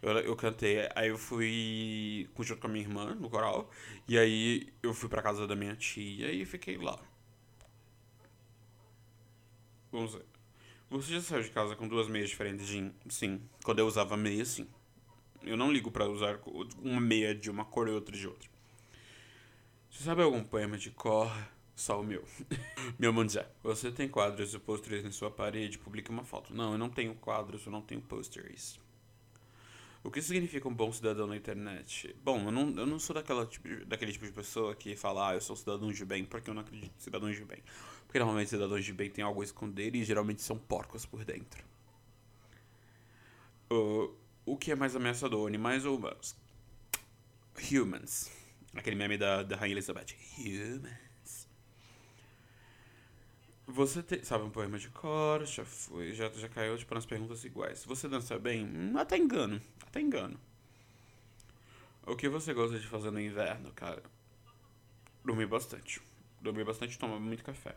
Eu, 0.00 0.12
eu 0.18 0.36
cantei, 0.36 0.88
aí 0.96 1.08
eu 1.10 1.18
fui 1.18 2.28
junto 2.40 2.60
com 2.60 2.66
a 2.66 2.70
minha 2.70 2.84
irmã 2.84 3.14
no 3.14 3.30
coral. 3.30 3.70
E 4.08 4.18
aí 4.18 4.72
eu 4.82 4.94
fui 4.94 5.08
pra 5.08 5.22
casa 5.22 5.46
da 5.46 5.54
minha 5.56 5.76
tia 5.76 6.32
e 6.32 6.44
fiquei 6.44 6.76
lá. 6.76 6.98
Vamos 9.92 10.14
ver. 10.14 10.24
Você 10.90 11.14
já 11.14 11.20
saiu 11.20 11.42
de 11.42 11.50
casa 11.50 11.76
com 11.76 11.88
duas 11.88 12.08
meias 12.08 12.28
diferentes 12.30 12.66
de 12.66 12.92
Sim. 13.08 13.40
Quando 13.64 13.78
eu 13.78 13.86
usava 13.86 14.16
meia, 14.16 14.44
sim. 14.44 14.66
Eu 15.42 15.56
não 15.56 15.72
ligo 15.72 15.90
para 15.90 16.08
usar 16.08 16.40
uma 16.82 17.00
meia 17.00 17.34
de 17.34 17.50
uma 17.50 17.64
cor 17.64 17.88
e 17.88 17.92
outra 17.92 18.16
de 18.16 18.26
outra. 18.26 18.51
Você 19.92 20.04
sabe 20.04 20.22
algum 20.22 20.42
poema 20.42 20.78
de 20.78 20.90
cor? 20.90 21.30
Só 21.76 22.00
o 22.00 22.02
meu. 22.02 22.24
meu 22.98 23.12
mundial. 23.12 23.44
Você 23.62 23.92
tem 23.92 24.08
quadros 24.08 24.54
e 24.54 24.58
pôsteres 24.58 25.04
em 25.04 25.12
sua 25.12 25.30
parede? 25.30 25.78
Publique 25.78 26.10
uma 26.10 26.24
foto. 26.24 26.54
Não, 26.54 26.72
eu 26.72 26.78
não 26.78 26.88
tenho 26.88 27.14
quadros, 27.14 27.66
eu 27.66 27.70
não 27.70 27.82
tenho 27.82 28.00
posters. 28.00 28.80
O 30.02 30.10
que 30.10 30.22
significa 30.22 30.66
um 30.66 30.74
bom 30.74 30.90
cidadão 30.90 31.26
na 31.26 31.36
internet? 31.36 32.16
Bom, 32.24 32.42
eu 32.46 32.50
não, 32.50 32.70
eu 32.70 32.86
não 32.86 32.98
sou 32.98 33.14
daquela 33.14 33.44
tipo, 33.44 33.68
daquele 33.84 34.12
tipo 34.12 34.24
de 34.24 34.32
pessoa 34.32 34.74
que 34.74 34.96
fala, 34.96 35.28
ah, 35.28 35.34
eu 35.34 35.42
sou 35.42 35.54
cidadão 35.54 35.92
de 35.92 36.04
bem, 36.06 36.24
porque 36.24 36.48
eu 36.48 36.54
não 36.54 36.62
acredito 36.62 36.90
em 36.96 37.00
cidadãos 37.00 37.36
de 37.36 37.44
bem. 37.44 37.62
Porque 38.06 38.18
normalmente 38.18 38.48
cidadãos 38.48 38.84
de 38.84 38.94
bem 38.94 39.10
têm 39.10 39.22
algo 39.22 39.42
a 39.42 39.44
esconder 39.44 39.94
e 39.94 40.02
geralmente 40.02 40.40
são 40.40 40.56
porcos 40.56 41.04
por 41.04 41.22
dentro. 41.22 41.62
Uh, 43.70 44.10
o 44.46 44.56
que 44.56 44.72
é 44.72 44.74
mais 44.74 44.96
ameaçador, 44.96 45.46
animais 45.46 45.84
ou 45.84 45.98
humanos? 45.98 46.34
Humans. 47.70 48.41
Aquele 48.74 48.96
meme 48.96 49.18
da, 49.18 49.42
da 49.42 49.56
Rainha 49.56 49.74
Elizabeth. 49.74 50.16
Humans. 50.38 51.48
Você 53.66 54.02
te, 54.02 54.24
sabe 54.24 54.44
um 54.44 54.50
poema 54.50 54.78
de 54.78 54.88
cor, 54.88 55.44
já 55.44 55.64
foi, 55.64 56.12
já, 56.14 56.28
já 56.30 56.48
caiu 56.48 56.76
tipo, 56.76 56.94
nas 56.94 57.06
perguntas 57.06 57.44
iguais. 57.44 57.84
Você 57.84 58.08
dança 58.08 58.38
bem? 58.38 58.66
Hum, 58.66 58.98
até 58.98 59.16
engano, 59.16 59.60
até 59.86 60.00
engano. 60.00 60.38
O 62.04 62.16
que 62.16 62.28
você 62.28 62.52
gosta 62.52 62.78
de 62.78 62.86
fazer 62.86 63.10
no 63.10 63.20
inverno, 63.20 63.72
cara? 63.72 64.02
Dormir 65.24 65.46
bastante. 65.46 66.02
Dormir 66.40 66.64
bastante 66.64 66.94
e 66.94 66.98
tomar 66.98 67.20
muito 67.20 67.44
café. 67.44 67.76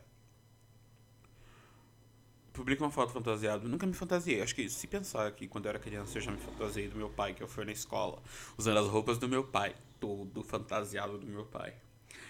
Publica 2.56 2.82
uma 2.82 2.90
foto 2.90 3.12
fantasiada. 3.12 3.68
Nunca 3.68 3.86
me 3.86 3.92
fantasiei. 3.92 4.40
Acho 4.40 4.54
que 4.54 4.66
se 4.70 4.86
pensar 4.86 5.30
que 5.32 5.46
quando 5.46 5.66
eu 5.66 5.68
era 5.68 5.78
criança 5.78 6.16
eu 6.16 6.22
já 6.22 6.30
me 6.30 6.38
fantasiei 6.38 6.88
do 6.88 6.96
meu 6.96 7.10
pai, 7.10 7.34
que 7.34 7.42
eu 7.42 7.46
fui 7.46 7.66
na 7.66 7.72
escola, 7.72 8.22
usando 8.56 8.78
as 8.78 8.86
roupas 8.86 9.18
do 9.18 9.28
meu 9.28 9.44
pai 9.44 9.74
todo 10.00 10.42
fantasiado 10.42 11.18
do 11.18 11.26
meu 11.26 11.44
pai. 11.44 11.74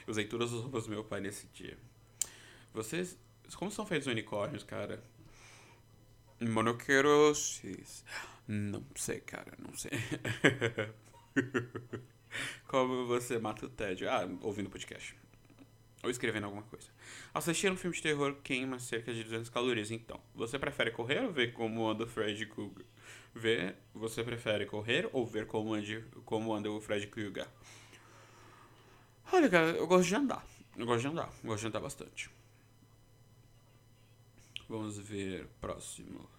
Eu 0.05 0.11
usei 0.11 0.25
todas 0.25 0.53
as 0.53 0.61
roupas 0.61 0.85
do 0.85 0.91
meu 0.91 1.05
pai 1.05 1.21
nesse 1.21 1.47
dia. 1.55 1.79
Vocês. 2.75 3.17
Como 3.55 3.71
são 3.71 3.87
feitos 3.87 4.09
unicórnios, 4.09 4.65
cara? 4.65 5.01
Monoquerosis. 6.41 8.05
Não 8.49 8.85
sei, 8.97 9.21
cara, 9.21 9.53
não 9.61 9.73
sei. 9.77 9.93
Como 12.67 13.07
você 13.07 13.39
mata 13.39 13.67
o 13.67 13.69
tédio? 13.69 14.11
Ah, 14.11 14.29
ouvindo 14.43 14.69
podcast. 14.69 15.15
Ou 16.07 16.11
escrevendo 16.11 16.45
alguma 16.45 16.63
coisa. 16.63 16.87
Assistir 17.35 17.69
um 17.69 17.77
filme 17.77 17.97
de 17.97 18.01
terror 18.01 18.37
queima 18.45 18.79
cerca 18.79 19.13
de 19.13 19.25
200 19.25 19.51
calorias. 19.51 19.91
Então, 19.91 20.21
você 20.37 20.57
prefere 20.57 20.93
correr 20.93 21.19
ou 21.25 21.33
ver 21.33 21.53
como 21.53 21.85
anda 21.89 22.05
o 22.05 22.07
Fred 22.07 22.47
Krueger? 22.47 22.87
Ver, 23.35 23.75
você 23.93 24.23
prefere 24.23 24.67
correr 24.67 25.11
ou 25.13 25.27
ver 25.27 25.49
como, 25.49 25.75
ande, 25.75 26.05
como 26.25 26.55
anda 26.55 26.71
o 26.71 26.81
Fred 26.81 27.09
Krueger? 27.09 27.49
Olha, 29.33 29.49
cara, 29.49 29.67
eu 29.71 29.85
gosto 29.89 30.07
de 30.07 30.15
andar. 30.15 30.47
Eu 30.77 30.87
gosto 30.87 31.01
de 31.01 31.09
andar. 31.09 31.29
Eu 31.43 31.49
gosto 31.49 31.63
de 31.63 31.67
andar 31.67 31.81
bastante. 31.81 32.31
Vamos 34.69 34.97
ver. 34.97 35.49
Próximo. 35.61 36.31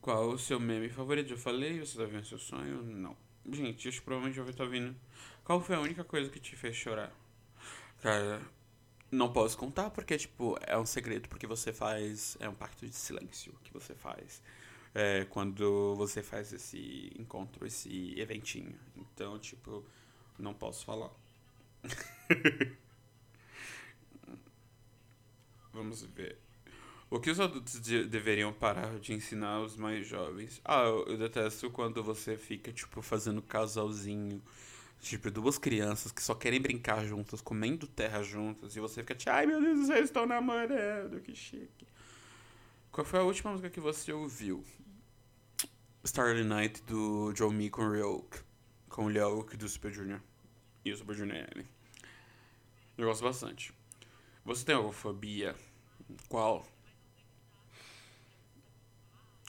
Qual 0.00 0.28
o 0.28 0.38
seu 0.38 0.60
meme 0.60 0.88
favorito? 0.88 1.30
Já 1.30 1.36
falei? 1.36 1.80
Você 1.80 1.98
tá 1.98 2.04
vendo 2.04 2.24
seu 2.24 2.38
sonho? 2.38 2.84
Não. 2.84 3.16
Gente, 3.50 3.90
que 3.90 4.00
provavelmente 4.00 4.36
já 4.36 4.44
estar 4.48 4.66
vindo. 4.66 4.94
Qual 5.42 5.60
foi 5.60 5.74
a 5.74 5.80
única 5.80 6.04
coisa 6.04 6.30
que 6.30 6.38
te 6.38 6.54
fez 6.54 6.76
chorar? 6.76 7.12
Cara, 8.02 8.42
não 9.10 9.32
posso 9.32 9.58
contar 9.58 9.90
porque, 9.90 10.18
tipo, 10.18 10.56
é 10.66 10.78
um 10.78 10.86
segredo 10.86 11.28
porque 11.28 11.46
você 11.46 11.72
faz. 11.72 12.36
É 12.40 12.48
um 12.48 12.54
pacto 12.54 12.86
de 12.86 12.94
silêncio 12.96 13.54
que 13.64 13.72
você 13.72 13.94
faz 13.94 14.42
é, 14.94 15.26
quando 15.26 15.94
você 15.96 16.22
faz 16.22 16.52
esse 16.52 17.12
encontro, 17.18 17.66
esse 17.66 18.18
eventinho. 18.20 18.74
Então, 18.96 19.38
tipo, 19.38 19.84
não 20.38 20.54
posso 20.54 20.84
falar. 20.84 21.10
Vamos 25.72 26.02
ver. 26.02 26.38
O 27.10 27.20
que 27.20 27.30
os 27.30 27.40
adultos 27.40 27.80
de- 27.80 28.06
deveriam 28.06 28.52
parar 28.52 28.98
de 29.00 29.14
ensinar 29.14 29.60
os 29.62 29.76
mais 29.76 30.06
jovens? 30.06 30.60
Ah, 30.64 30.84
eu, 30.84 31.06
eu 31.08 31.18
detesto 31.18 31.70
quando 31.70 32.02
você 32.04 32.36
fica, 32.36 32.72
tipo, 32.72 33.02
fazendo 33.02 33.42
casalzinho. 33.42 34.42
Tipo, 35.02 35.32
duas 35.32 35.58
crianças 35.58 36.12
que 36.12 36.22
só 36.22 36.32
querem 36.32 36.60
brincar 36.60 37.04
juntas, 37.04 37.40
comendo 37.40 37.88
terra 37.88 38.22
juntas, 38.22 38.76
e 38.76 38.80
você 38.80 39.02
fica, 39.02 39.16
tipo, 39.16 39.32
ai 39.32 39.44
meu 39.44 39.60
Deus, 39.60 39.86
vocês 39.86 40.04
estão 40.04 40.24
namorando, 40.24 41.20
que 41.20 41.34
chique. 41.34 41.88
Qual 42.92 43.04
foi 43.04 43.18
a 43.18 43.24
última 43.24 43.50
música 43.50 43.68
que 43.68 43.80
você 43.80 44.12
ouviu? 44.12 44.64
Starry 46.04 46.44
Night 46.44 46.82
do 46.84 47.34
Joe 47.34 47.52
Me 47.52 47.68
com 47.68 47.88
Ryoke. 47.88 48.38
Com 48.88 49.06
o 49.06 49.08
Ryoke 49.08 49.56
do 49.56 49.68
Super 49.68 49.92
Junior. 49.92 50.20
E 50.84 50.92
o 50.92 50.96
Super 50.96 51.16
Junior 51.16 51.48
ele. 51.52 51.66
Eu 52.96 53.08
gosto 53.08 53.24
bastante. 53.24 53.74
Você 54.44 54.64
tem 54.64 54.76
homofobia? 54.76 55.56
Qual? 56.28 56.64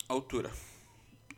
Altura. 0.08 0.52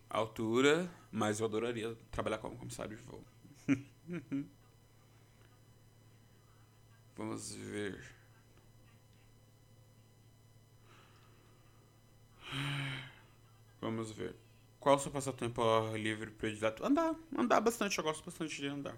Altura, 0.09 0.89
mas 1.11 1.41
eu 1.41 1.45
adoraria 1.47 1.97
trabalhar 2.11 2.37
como 2.37 2.55
comissário 2.55 2.95
de 2.95 3.03
voo. 3.03 3.25
Vamos 7.15 7.55
ver. 7.55 8.15
Vamos 13.81 14.11
ver. 14.11 14.35
Qual 14.79 14.95
o 14.95 14.99
seu 14.99 15.11
passatempo 15.11 15.61
livre 15.95 16.29
predileto? 16.31 16.85
Andar. 16.85 17.15
Andar 17.35 17.61
bastante. 17.61 17.97
Eu 17.97 18.03
gosto 18.03 18.23
bastante 18.23 18.55
de 18.55 18.67
andar. 18.67 18.97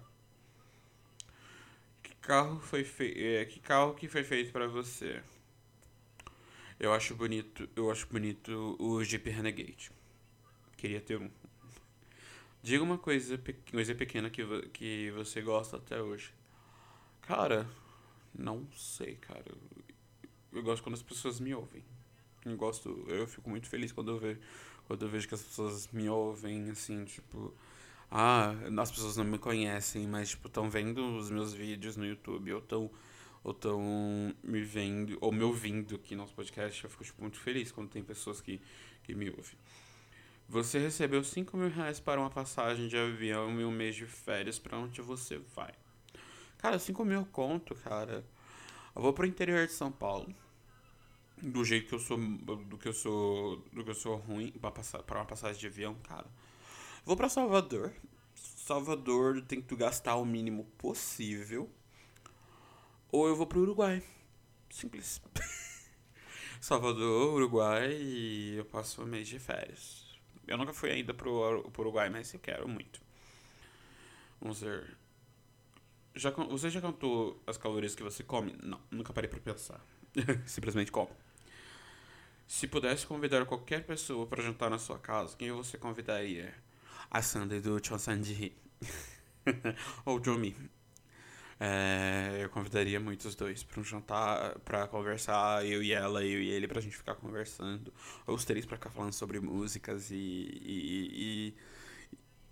Que 2.02 2.14
carro 2.16 2.60
foi 2.60 2.84
feito? 2.84 3.50
que 3.50 3.60
carro 3.60 3.94
que 3.94 4.08
foi 4.08 4.24
feito 4.24 4.52
pra 4.52 4.66
você? 4.66 5.22
Eu 6.78 6.92
acho 6.92 7.14
bonito. 7.14 7.68
Eu 7.74 7.90
acho 7.90 8.06
bonito 8.08 8.76
o 8.78 9.02
Jeep 9.02 9.28
Renegade. 9.30 9.90
Queria 10.76 11.00
ter 11.00 11.18
um. 11.18 11.30
Diga 12.62 12.82
uma 12.82 12.98
coisa, 12.98 13.40
coisa 13.70 13.94
pequena 13.94 14.28
que, 14.28 14.44
que 14.72 15.10
você 15.12 15.40
gosta 15.40 15.76
até 15.76 16.02
hoje. 16.02 16.32
Cara, 17.22 17.68
não 18.36 18.66
sei, 18.72 19.14
cara. 19.16 19.44
Eu 20.52 20.62
gosto 20.62 20.82
quando 20.82 20.94
as 20.94 21.02
pessoas 21.02 21.40
me 21.40 21.54
ouvem. 21.54 21.84
Eu 22.44 22.56
gosto, 22.56 23.04
eu 23.08 23.26
fico 23.26 23.48
muito 23.50 23.68
feliz 23.68 23.92
quando 23.92 24.12
eu 24.12 24.18
vejo, 24.18 24.40
quando 24.86 25.04
eu 25.04 25.08
vejo 25.08 25.28
que 25.28 25.34
as 25.34 25.42
pessoas 25.42 25.88
me 25.92 26.08
ouvem, 26.08 26.70
assim, 26.70 27.04
tipo, 27.04 27.54
ah, 28.10 28.54
as 28.80 28.90
pessoas 28.90 29.16
não 29.16 29.24
me 29.24 29.38
conhecem, 29.38 30.06
mas 30.06 30.30
tipo, 30.30 30.48
estão 30.48 30.70
vendo 30.70 31.16
os 31.16 31.30
meus 31.30 31.52
vídeos 31.52 31.96
no 31.96 32.06
YouTube, 32.06 32.52
ou 32.52 32.58
estão 32.60 32.90
ou 33.44 33.54
tão 33.54 34.34
me 34.42 34.60
vendo, 34.62 35.16
ou 35.20 35.32
me 35.32 35.42
ouvindo 35.42 35.94
aqui 35.94 36.14
no 36.14 36.22
nosso 36.22 36.34
podcast, 36.34 36.84
eu 36.84 36.90
fico 36.90 37.04
tipo, 37.04 37.20
muito 37.22 37.38
feliz 37.38 37.70
quando 37.70 37.88
tem 37.88 38.02
pessoas 38.02 38.40
que, 38.40 38.60
que 39.04 39.14
me 39.14 39.30
ouvem. 39.30 39.58
Você 40.48 40.78
recebeu 40.78 41.22
5 41.22 41.54
mil 41.58 41.68
reais 41.68 42.00
para 42.00 42.18
uma 42.18 42.30
passagem 42.30 42.88
de 42.88 42.96
avião 42.96 43.60
e 43.60 43.64
um 43.66 43.70
mês 43.70 43.94
de 43.94 44.06
férias, 44.06 44.58
pra 44.58 44.78
onde 44.78 45.02
você 45.02 45.36
vai? 45.54 45.74
Cara, 46.56 46.78
5 46.78 47.04
mil 47.04 47.26
conto, 47.26 47.74
cara. 47.74 48.24
Eu 48.96 49.02
vou 49.02 49.12
pro 49.12 49.26
interior 49.26 49.66
de 49.66 49.74
São 49.74 49.92
Paulo. 49.92 50.34
Do 51.36 51.62
jeito 51.66 51.86
que 51.86 51.94
eu 51.94 51.98
sou. 51.98 52.16
Do 52.16 52.78
que 52.78 52.88
eu 52.88 52.94
sou. 52.94 53.58
Do 53.72 53.84
que 53.84 53.90
eu 53.90 53.94
sou 53.94 54.16
ruim 54.16 54.50
pra, 54.52 54.70
passar, 54.70 55.02
pra 55.02 55.18
uma 55.18 55.26
passagem 55.26 55.60
de 55.60 55.66
avião, 55.66 55.94
cara. 55.96 56.26
Vou 57.04 57.14
pra 57.14 57.28
Salvador. 57.28 57.92
Salvador 58.34 59.42
tem 59.42 59.60
que 59.60 59.76
gastar 59.76 60.16
o 60.16 60.24
mínimo 60.24 60.64
possível. 60.78 61.70
Ou 63.12 63.28
eu 63.28 63.36
vou 63.36 63.46
pro 63.46 63.60
Uruguai. 63.60 64.02
Simples. 64.70 65.20
Salvador, 66.58 67.34
Uruguai 67.34 67.92
e 67.92 68.56
eu 68.56 68.64
passo 68.64 69.02
um 69.02 69.06
mês 69.06 69.28
de 69.28 69.38
férias. 69.38 70.07
Eu 70.48 70.56
nunca 70.56 70.72
fui 70.72 70.90
ainda 70.90 71.14
pro, 71.14 71.70
pro 71.70 71.82
Uruguai, 71.82 72.08
mas 72.08 72.32
eu 72.32 72.40
quero 72.40 72.66
muito. 72.66 73.00
Vamos 74.40 74.60
ver. 74.60 74.96
Já, 76.14 76.30
você 76.30 76.70
já 76.70 76.80
contou 76.80 77.40
as 77.46 77.56
calorias 77.56 77.94
que 77.94 78.02
você 78.02 78.24
come? 78.24 78.56
Não, 78.62 78.80
nunca 78.90 79.12
parei 79.12 79.28
pra 79.28 79.38
pensar. 79.38 79.80
Simplesmente 80.46 80.90
como. 80.90 81.10
Se 82.46 82.66
pudesse 82.66 83.06
convidar 83.06 83.44
qualquer 83.44 83.84
pessoa 83.84 84.26
para 84.26 84.42
jantar 84.42 84.70
na 84.70 84.78
sua 84.78 84.98
casa, 84.98 85.36
quem 85.36 85.52
você 85.52 85.76
convidaria? 85.76 86.54
A 87.10 87.20
Sandy 87.20 87.60
do 87.60 87.78
Chon 87.84 87.98
Sanji. 87.98 88.56
Ou 90.04 90.22
Jomi. 90.22 90.56
É, 91.60 92.38
eu 92.40 92.48
convidaria 92.50 93.00
muitos 93.00 93.34
dois 93.34 93.62
para 93.64 93.80
um 93.80 93.84
jantar, 93.84 94.58
para 94.60 94.86
conversar, 94.86 95.66
eu 95.66 95.82
e 95.82 95.92
ela, 95.92 96.24
eu 96.24 96.40
e 96.40 96.48
ele, 96.50 96.68
pra 96.68 96.80
gente 96.80 96.96
ficar 96.96 97.14
conversando. 97.16 97.92
Ou 98.26 98.34
os 98.36 98.44
três 98.44 98.64
pra 98.64 98.76
ficar 98.76 98.90
falando 98.90 99.12
sobre 99.12 99.40
músicas 99.40 100.10
e, 100.10 100.14
e, 100.16 101.54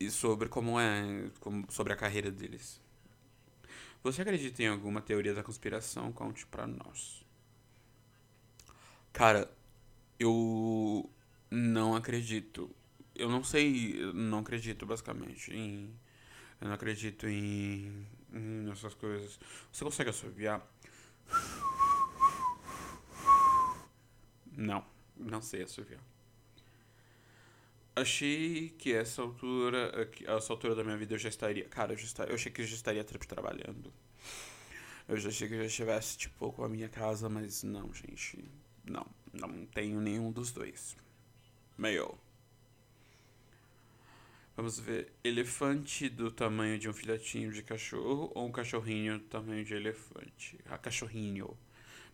e, 0.01 0.07
e 0.07 0.11
sobre 0.11 0.49
como 0.49 0.79
é, 0.81 1.31
como, 1.40 1.64
sobre 1.71 1.92
a 1.92 1.97
carreira 1.97 2.31
deles. 2.31 2.81
Você 4.03 4.23
acredita 4.23 4.62
em 4.62 4.69
alguma 4.69 5.01
teoria 5.01 5.35
da 5.35 5.42
conspiração? 5.42 6.12
Conte 6.12 6.47
pra 6.47 6.66
nós. 6.66 7.25
Cara, 9.12 9.51
eu 10.19 11.11
não 11.51 11.97
acredito. 11.97 12.71
Eu 13.14 13.29
não 13.31 13.42
sei, 13.42 13.99
não 14.14 14.40
acredito 14.40 14.85
basicamente 14.87 15.53
em. 15.53 15.92
Eu 16.61 16.69
não 16.69 16.75
acredito 16.75 17.27
em, 17.29 18.07
em 18.33 18.71
essas 18.71 18.95
coisas. 18.95 19.38
Você 19.71 19.85
consegue 19.85 20.11
assoviar? 20.11 20.66
Não, 24.57 24.85
não 25.16 25.40
sei 25.42 25.62
assoviar. 25.62 26.01
Achei 27.95 28.71
que 28.79 28.92
essa 28.92 29.23
altura, 29.23 30.07
que 30.07 30.27
essa 30.27 30.53
altura 30.53 30.75
da 30.75 30.85
minha 30.85 30.97
vida 30.99 31.14
eu 31.14 31.19
já 31.19 31.31
estaria, 31.31 31.64
cara, 31.66 31.92
eu, 31.95 31.97
já 31.97 32.05
estaria, 32.05 32.31
eu 32.33 32.35
achei 32.35 32.53
que 32.53 32.61
eu 32.61 32.66
já 32.66 32.75
estaria 32.75 33.03
tra- 33.05 33.19
trabalhando. 33.19 33.92
Eu 35.09 35.16
já 35.16 35.29
achei 35.31 35.49
que 35.49 35.55
eu 35.55 35.61
já 35.61 35.66
estivesse 35.66 36.19
tipo 36.19 36.53
com 36.53 36.64
a 36.64 36.69
minha 36.69 36.88
casa, 36.88 37.29
mas 37.29 37.62
não, 37.62 37.92
gente. 37.95 38.45
Não, 38.85 39.07
não 39.33 39.64
tenho 39.66 40.01
nenhum 40.01 40.31
dos 40.33 40.53
dois. 40.53 40.97
Meio. 41.79 42.19
Vamos 44.57 44.79
ver. 44.81 45.12
Elefante 45.23 46.09
do 46.09 46.31
tamanho 46.31 46.79
de 46.79 46.88
um 46.88 46.92
filhotinho 46.92 47.53
de 47.53 47.62
cachorro 47.62 48.33
ou 48.35 48.47
um 48.47 48.53
cachorrinho 48.53 49.19
do 49.19 49.25
tamanho 49.27 49.62
de 49.64 49.75
elefante? 49.75 50.59
Ah, 50.66 50.79
cachorrinho. 50.79 51.57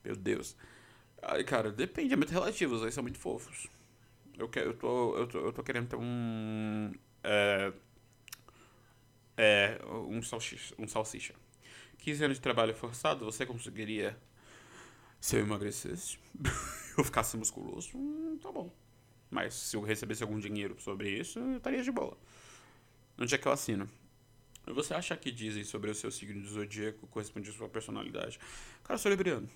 Meu 0.05 0.17
Deus. 0.17 0.57
Ai, 1.23 1.45
cara, 1.45 1.71
depende, 1.71 2.15
é 2.15 2.17
muito 2.17 2.33
relativo, 2.33 2.75
os 2.75 2.81
dois 2.81 2.95
são 2.95 3.03
muito 3.03 3.19
fofos. 3.19 3.69
Eu, 4.39 4.49
quero, 4.49 4.71
eu, 4.71 4.75
tô, 4.75 5.17
eu, 5.19 5.27
tô, 5.29 5.39
eu 5.39 5.53
tô 5.53 5.63
querendo 5.63 5.89
ter 5.89 5.97
um. 5.97 6.93
É. 7.23 7.73
É. 9.37 9.79
Um 9.87 10.23
salsicha. 10.23 10.75
Um 10.79 10.89
salsicha. 10.89 11.35
15 11.99 12.25
anos 12.25 12.37
de 12.39 12.43
trabalho 12.43 12.75
forçado, 12.75 13.25
você 13.25 13.47
conseguiria. 13.47 14.19
Se 15.21 15.37
eu 15.37 15.41
emagrecesse, 15.41 16.19
eu 16.99 17.05
ficasse 17.05 17.37
musculoso, 17.37 17.97
hum, 17.97 18.39
tá 18.43 18.51
bom. 18.51 18.73
Mas 19.33 19.55
se 19.55 19.75
eu 19.75 19.81
recebesse 19.81 20.23
algum 20.23 20.39
dinheiro 20.39 20.77
sobre 20.79 21.09
isso, 21.09 21.39
eu 21.39 21.57
estaria 21.57 21.83
de 21.83 21.91
boa. 21.91 22.19
Onde 23.19 23.35
é 23.35 23.39
que 23.39 23.49
eu 23.49 23.53
assino? 23.53 23.89
Você 24.67 24.93
acha 24.93 25.17
que 25.17 25.33
dizem 25.33 25.65
sobre 25.65 25.91
o 25.91 25.95
seu 25.95 26.11
signo 26.11 26.43
do 26.43 26.49
zodíaco 26.49 27.07
corresponde 27.07 27.49
à 27.49 27.53
sua 27.55 27.67
personalidade? 27.67 28.39
Cara, 28.85 28.95
eu 28.95 28.99
sou 28.99 29.11
libriano. 29.11 29.49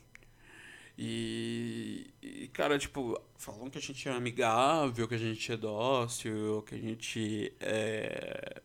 E, 0.96 2.10
e, 2.22 2.48
cara, 2.48 2.78
tipo, 2.78 3.20
falam 3.36 3.68
que 3.68 3.76
a 3.76 3.80
gente 3.82 4.08
é 4.08 4.12
amigável, 4.12 5.06
que 5.06 5.14
a 5.14 5.18
gente 5.18 5.52
é 5.52 5.56
dócil, 5.58 6.62
que 6.62 6.74
a 6.74 6.78
gente 6.78 7.52
é. 7.60 8.62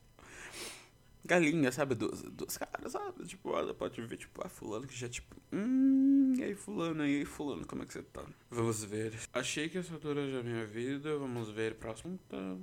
Galinha, 1.23 1.71
sabe? 1.71 1.95
Dos, 1.95 2.21
dos 2.23 2.57
caras, 2.57 2.91
sabe? 2.91 3.25
Tipo, 3.25 3.55
ela 3.55 3.73
pode 3.73 4.01
ver, 4.01 4.17
tipo, 4.17 4.45
a 4.45 4.49
fulano 4.49 4.87
que 4.87 4.95
já, 4.95 5.07
tipo, 5.07 5.35
hum, 5.51 6.33
e 6.35 6.43
aí, 6.43 6.55
fulano, 6.55 7.05
e 7.05 7.17
aí, 7.17 7.25
fulano, 7.25 7.65
como 7.65 7.83
é 7.83 7.85
que 7.85 7.93
você 7.93 8.01
tá? 8.01 8.25
Vamos 8.49 8.83
ver. 8.83 9.13
Achei 9.33 9.69
que 9.69 9.77
essa 9.77 9.93
altura 9.93 10.27
já 10.27 10.39
é 10.39 10.43
minha 10.43 10.65
vida, 10.65 11.17
vamos 11.17 11.49
ver, 11.49 11.75
próximo. 11.75 12.19
Tá. 12.27 12.57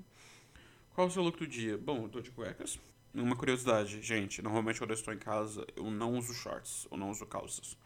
Qual 0.94 1.06
o 1.06 1.10
seu 1.10 1.22
look 1.22 1.38
do 1.38 1.46
dia? 1.46 1.78
Bom, 1.78 2.02
eu 2.04 2.08
tô 2.08 2.20
de 2.20 2.30
cuecas. 2.30 2.78
Uma 3.14 3.36
curiosidade, 3.36 4.02
gente, 4.02 4.42
normalmente 4.42 4.78
quando 4.78 4.90
eu 4.90 4.94
estou 4.94 5.14
em 5.14 5.18
casa, 5.18 5.66
eu 5.76 5.90
não 5.90 6.18
uso 6.18 6.34
shorts, 6.34 6.86
eu 6.90 6.96
não 6.96 7.10
uso 7.10 7.24
calças. 7.26 7.76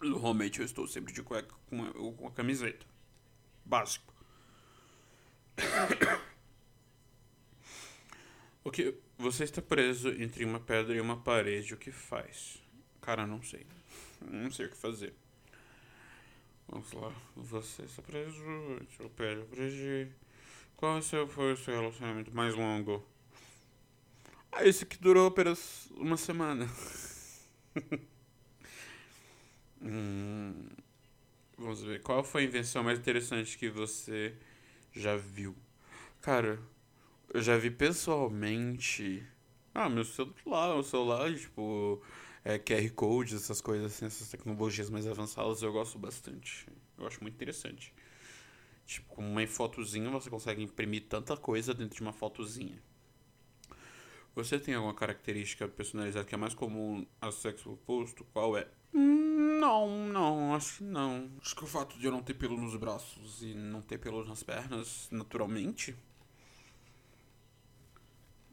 Normalmente 0.00 0.60
eu 0.60 0.64
estou 0.64 0.86
sempre 0.86 1.12
de 1.12 1.22
cueca 1.22 1.54
com 1.68 1.84
a, 1.84 1.92
com 1.92 2.26
a 2.26 2.30
camiseta. 2.30 2.86
Básico. 3.64 4.12
O 8.62 8.70
que 8.70 8.94
você 9.20 9.44
está 9.44 9.60
preso 9.60 10.08
entre 10.20 10.44
uma 10.44 10.58
pedra 10.58 10.94
e 10.94 11.00
uma 11.00 11.16
parede, 11.16 11.74
o 11.74 11.76
que 11.76 11.92
faz? 11.92 12.60
Cara, 13.00 13.26
não 13.26 13.42
sei. 13.42 13.66
Não 14.20 14.50
sei 14.50 14.66
o 14.66 14.70
que 14.70 14.76
fazer. 14.76 15.12
Vamos 16.68 16.92
lá. 16.92 17.12
Você 17.36 17.82
está 17.82 18.02
preso 18.02 18.42
entre 18.80 19.02
uma 19.02 19.10
pedra 19.10 19.34
e 19.34 19.38
uma 19.38 19.46
parede. 19.46 20.12
Qual 20.76 20.98
é 20.98 21.02
foi 21.02 21.52
o 21.52 21.56
seu 21.56 21.74
relacionamento 21.74 22.34
mais 22.34 22.54
longo? 22.54 23.04
Ah, 24.50 24.66
esse 24.66 24.86
que 24.86 24.98
durou 24.98 25.26
apenas 25.26 25.88
uma 25.92 26.16
semana. 26.16 26.66
hum, 29.82 30.68
Vamos 31.60 31.82
ver. 31.82 32.00
Qual 32.00 32.24
foi 32.24 32.42
a 32.42 32.44
invenção 32.46 32.82
mais 32.82 32.98
interessante 32.98 33.58
que 33.58 33.68
você 33.68 34.34
já 34.94 35.14
viu? 35.14 35.54
Cara, 36.22 36.58
eu 37.32 37.40
já 37.40 37.56
vi 37.56 37.70
pessoalmente. 37.70 39.24
Ah, 39.72 39.88
meu 39.88 40.04
celular, 40.04 40.74
o 40.76 40.82
celular, 40.82 41.32
tipo, 41.34 42.02
é, 42.44 42.58
QR 42.58 42.90
Code, 42.90 43.36
essas 43.36 43.60
coisas 43.60 43.92
assim, 43.92 44.06
essas 44.06 44.28
tecnologias 44.28 44.90
mais 44.90 45.06
avançadas, 45.06 45.62
eu 45.62 45.72
gosto 45.72 45.98
bastante. 45.98 46.66
Eu 46.98 47.06
acho 47.06 47.22
muito 47.22 47.34
interessante. 47.34 47.94
Tipo, 48.84 49.14
com 49.14 49.22
uma 49.22 49.46
fotozinha 49.46 50.10
você 50.10 50.28
consegue 50.28 50.62
imprimir 50.62 51.04
tanta 51.08 51.36
coisa 51.36 51.72
dentro 51.72 51.96
de 51.96 52.02
uma 52.02 52.12
fotozinha. 52.12 52.82
Você 54.34 54.58
tem 54.58 54.74
alguma 54.74 54.94
característica 54.94 55.68
personalizada 55.68 56.24
que 56.24 56.34
é 56.34 56.38
mais 56.38 56.54
comum 56.54 57.06
ao 57.20 57.30
sexo 57.30 57.72
oposto? 57.72 58.24
Qual 58.32 58.56
é? 58.56 58.66
Não, 58.92 60.08
não, 60.08 60.54
acho 60.54 60.78
que 60.78 60.84
não. 60.84 61.30
Acho 61.40 61.54
que 61.54 61.64
o 61.64 61.66
fato 61.66 61.98
de 61.98 62.06
eu 62.06 62.12
não 62.12 62.22
ter 62.22 62.34
pelo 62.34 62.56
nos 62.56 62.74
braços 62.76 63.42
e 63.42 63.54
não 63.54 63.80
ter 63.82 63.98
pelo 63.98 64.24
nas 64.24 64.42
pernas, 64.42 65.08
naturalmente. 65.12 65.96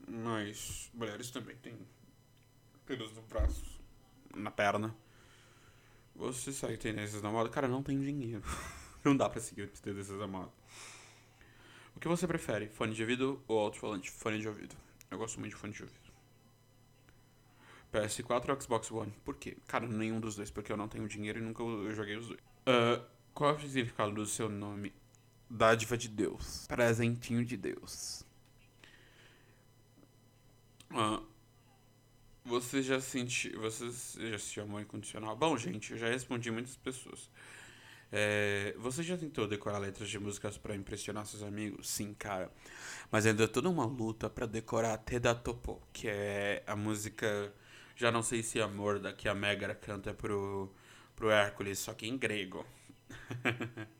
Mas 0.08 0.90
mulheres 0.94 1.30
também 1.30 1.56
têm 1.58 1.78
pelos 2.86 3.12
no 3.14 3.22
braço, 3.24 3.80
na 4.34 4.50
perna. 4.50 4.96
Você 6.16 6.52
segue 6.52 6.78
tendências 6.78 7.22
da 7.22 7.30
moda? 7.30 7.50
Cara, 7.50 7.68
não 7.68 7.84
tem 7.84 8.00
dinheiro. 8.00 8.44
não 9.04 9.16
dá 9.16 9.30
pra 9.30 9.42
seguir 9.42 9.68
tendências 9.70 10.18
da 10.18 10.26
moda. 10.26 10.52
O 11.96 12.00
que 12.00 12.08
você 12.08 12.26
prefere? 12.26 12.70
Fone 12.70 12.94
de 12.94 13.02
ouvido 13.02 13.44
ou 13.48 13.60
alto-falante? 13.60 14.10
Fone 14.10 14.40
de 14.40 14.48
ouvido. 14.48 14.76
Eu 15.12 15.18
gosto 15.18 15.40
muito 15.40 15.54
de 15.54 15.60
fone 15.60 15.74
de 15.74 15.84
ouvido. 15.84 16.08
PS4 17.94 18.50
ou 18.50 18.62
Xbox 18.62 18.92
One? 18.92 19.14
Por 19.24 19.36
quê? 19.36 19.58
Cara, 19.68 19.88
nenhum 19.88 20.20
dos 20.20 20.36
dois, 20.36 20.52
porque 20.52 20.72
eu 20.72 20.78
não 20.78 20.88
tenho 20.88 21.08
dinheiro 21.08 21.40
e 21.40 21.42
nunca 21.42 21.64
joguei 21.94 22.16
os 22.16 22.28
dois. 22.28 22.40
Uh, 22.40 23.04
qual 23.34 23.52
é 23.52 23.54
o 23.54 23.60
significado 23.60 24.14
do 24.14 24.26
seu 24.26 24.50
nome? 24.50 24.94
Dádiva 25.50 25.98
de 25.98 26.08
Deus. 26.08 26.68
Presentinho 26.68 27.46
de 27.46 27.56
Deus. 27.56 28.27
Uh, 30.92 31.26
você 32.46 32.82
já 32.82 33.00
sentiu. 33.02 33.60
Você 33.62 33.92
já 34.30 34.40
sentiu 34.40 34.64
amor 34.64 34.82
incondicional? 34.82 35.36
Bom, 35.36 35.58
gente, 35.58 35.92
eu 35.92 35.98
já 35.98 36.08
respondi 36.08 36.50
muitas 36.50 36.76
pessoas. 36.78 37.30
É, 38.12 38.74
você 38.78 39.04
já 39.04 39.18
tentou 39.18 39.48
decorar 39.48 39.80
letras 39.80 40.10
de 40.10 40.18
músicas 40.18 40.58
para 40.58 40.76
impressionar 40.76 41.26
seus 41.26 41.44
amigos? 41.44 41.90
Sim, 41.90 42.14
cara. 42.14 42.52
Mas 43.12 43.26
ainda 43.26 43.44
é 43.44 43.48
toda 43.48 43.70
uma 43.70 43.86
luta 43.86 44.30
para 44.30 44.46
decorar 44.46 44.98
Te 45.00 45.20
da 45.20 45.36
Topo, 45.36 45.82
que 45.92 46.08
é 46.08 46.64
a 46.66 46.76
música. 46.76 47.54
Já 47.96 48.12
não 48.12 48.24
sei 48.24 48.44
se 48.44 48.60
é 48.60 48.64
amor 48.64 49.00
da 49.00 49.12
que 49.12 49.28
a 49.28 49.36
Megara 49.36 49.76
canta 49.76 50.14
pro, 50.14 50.72
pro 51.16 51.30
Hércules, 51.30 51.80
só 51.80 51.94
que 51.94 52.08
em 52.08 52.18
grego. 52.18 52.66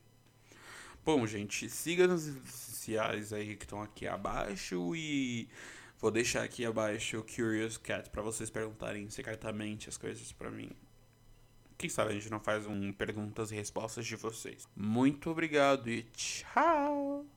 Bom, 1.04 1.26
gente, 1.26 1.68
siga 1.68 2.06
nas 2.06 2.26
redes 2.26 2.52
sociais 2.54 3.32
aí 3.32 3.56
que 3.56 3.64
estão 3.64 3.82
aqui 3.82 4.06
abaixo 4.06 4.94
e 4.94 5.48
vou 5.98 6.10
deixar 6.10 6.42
aqui 6.42 6.64
abaixo 6.64 7.18
o 7.18 7.24
Curious 7.24 7.76
Cat 7.76 8.10
para 8.10 8.22
vocês 8.22 8.50
perguntarem 8.50 9.08
secretamente 9.10 9.88
as 9.88 9.96
coisas 9.96 10.32
para 10.32 10.50
mim. 10.50 10.70
Quem 11.76 11.88
sabe 11.88 12.10
a 12.10 12.14
gente 12.14 12.30
não 12.30 12.40
faz 12.40 12.66
um 12.66 12.92
perguntas 12.92 13.52
e 13.52 13.54
respostas 13.54 14.06
de 14.06 14.16
vocês. 14.16 14.66
Muito 14.74 15.30
obrigado 15.30 15.88
e 15.88 16.02
tchau! 16.02 17.28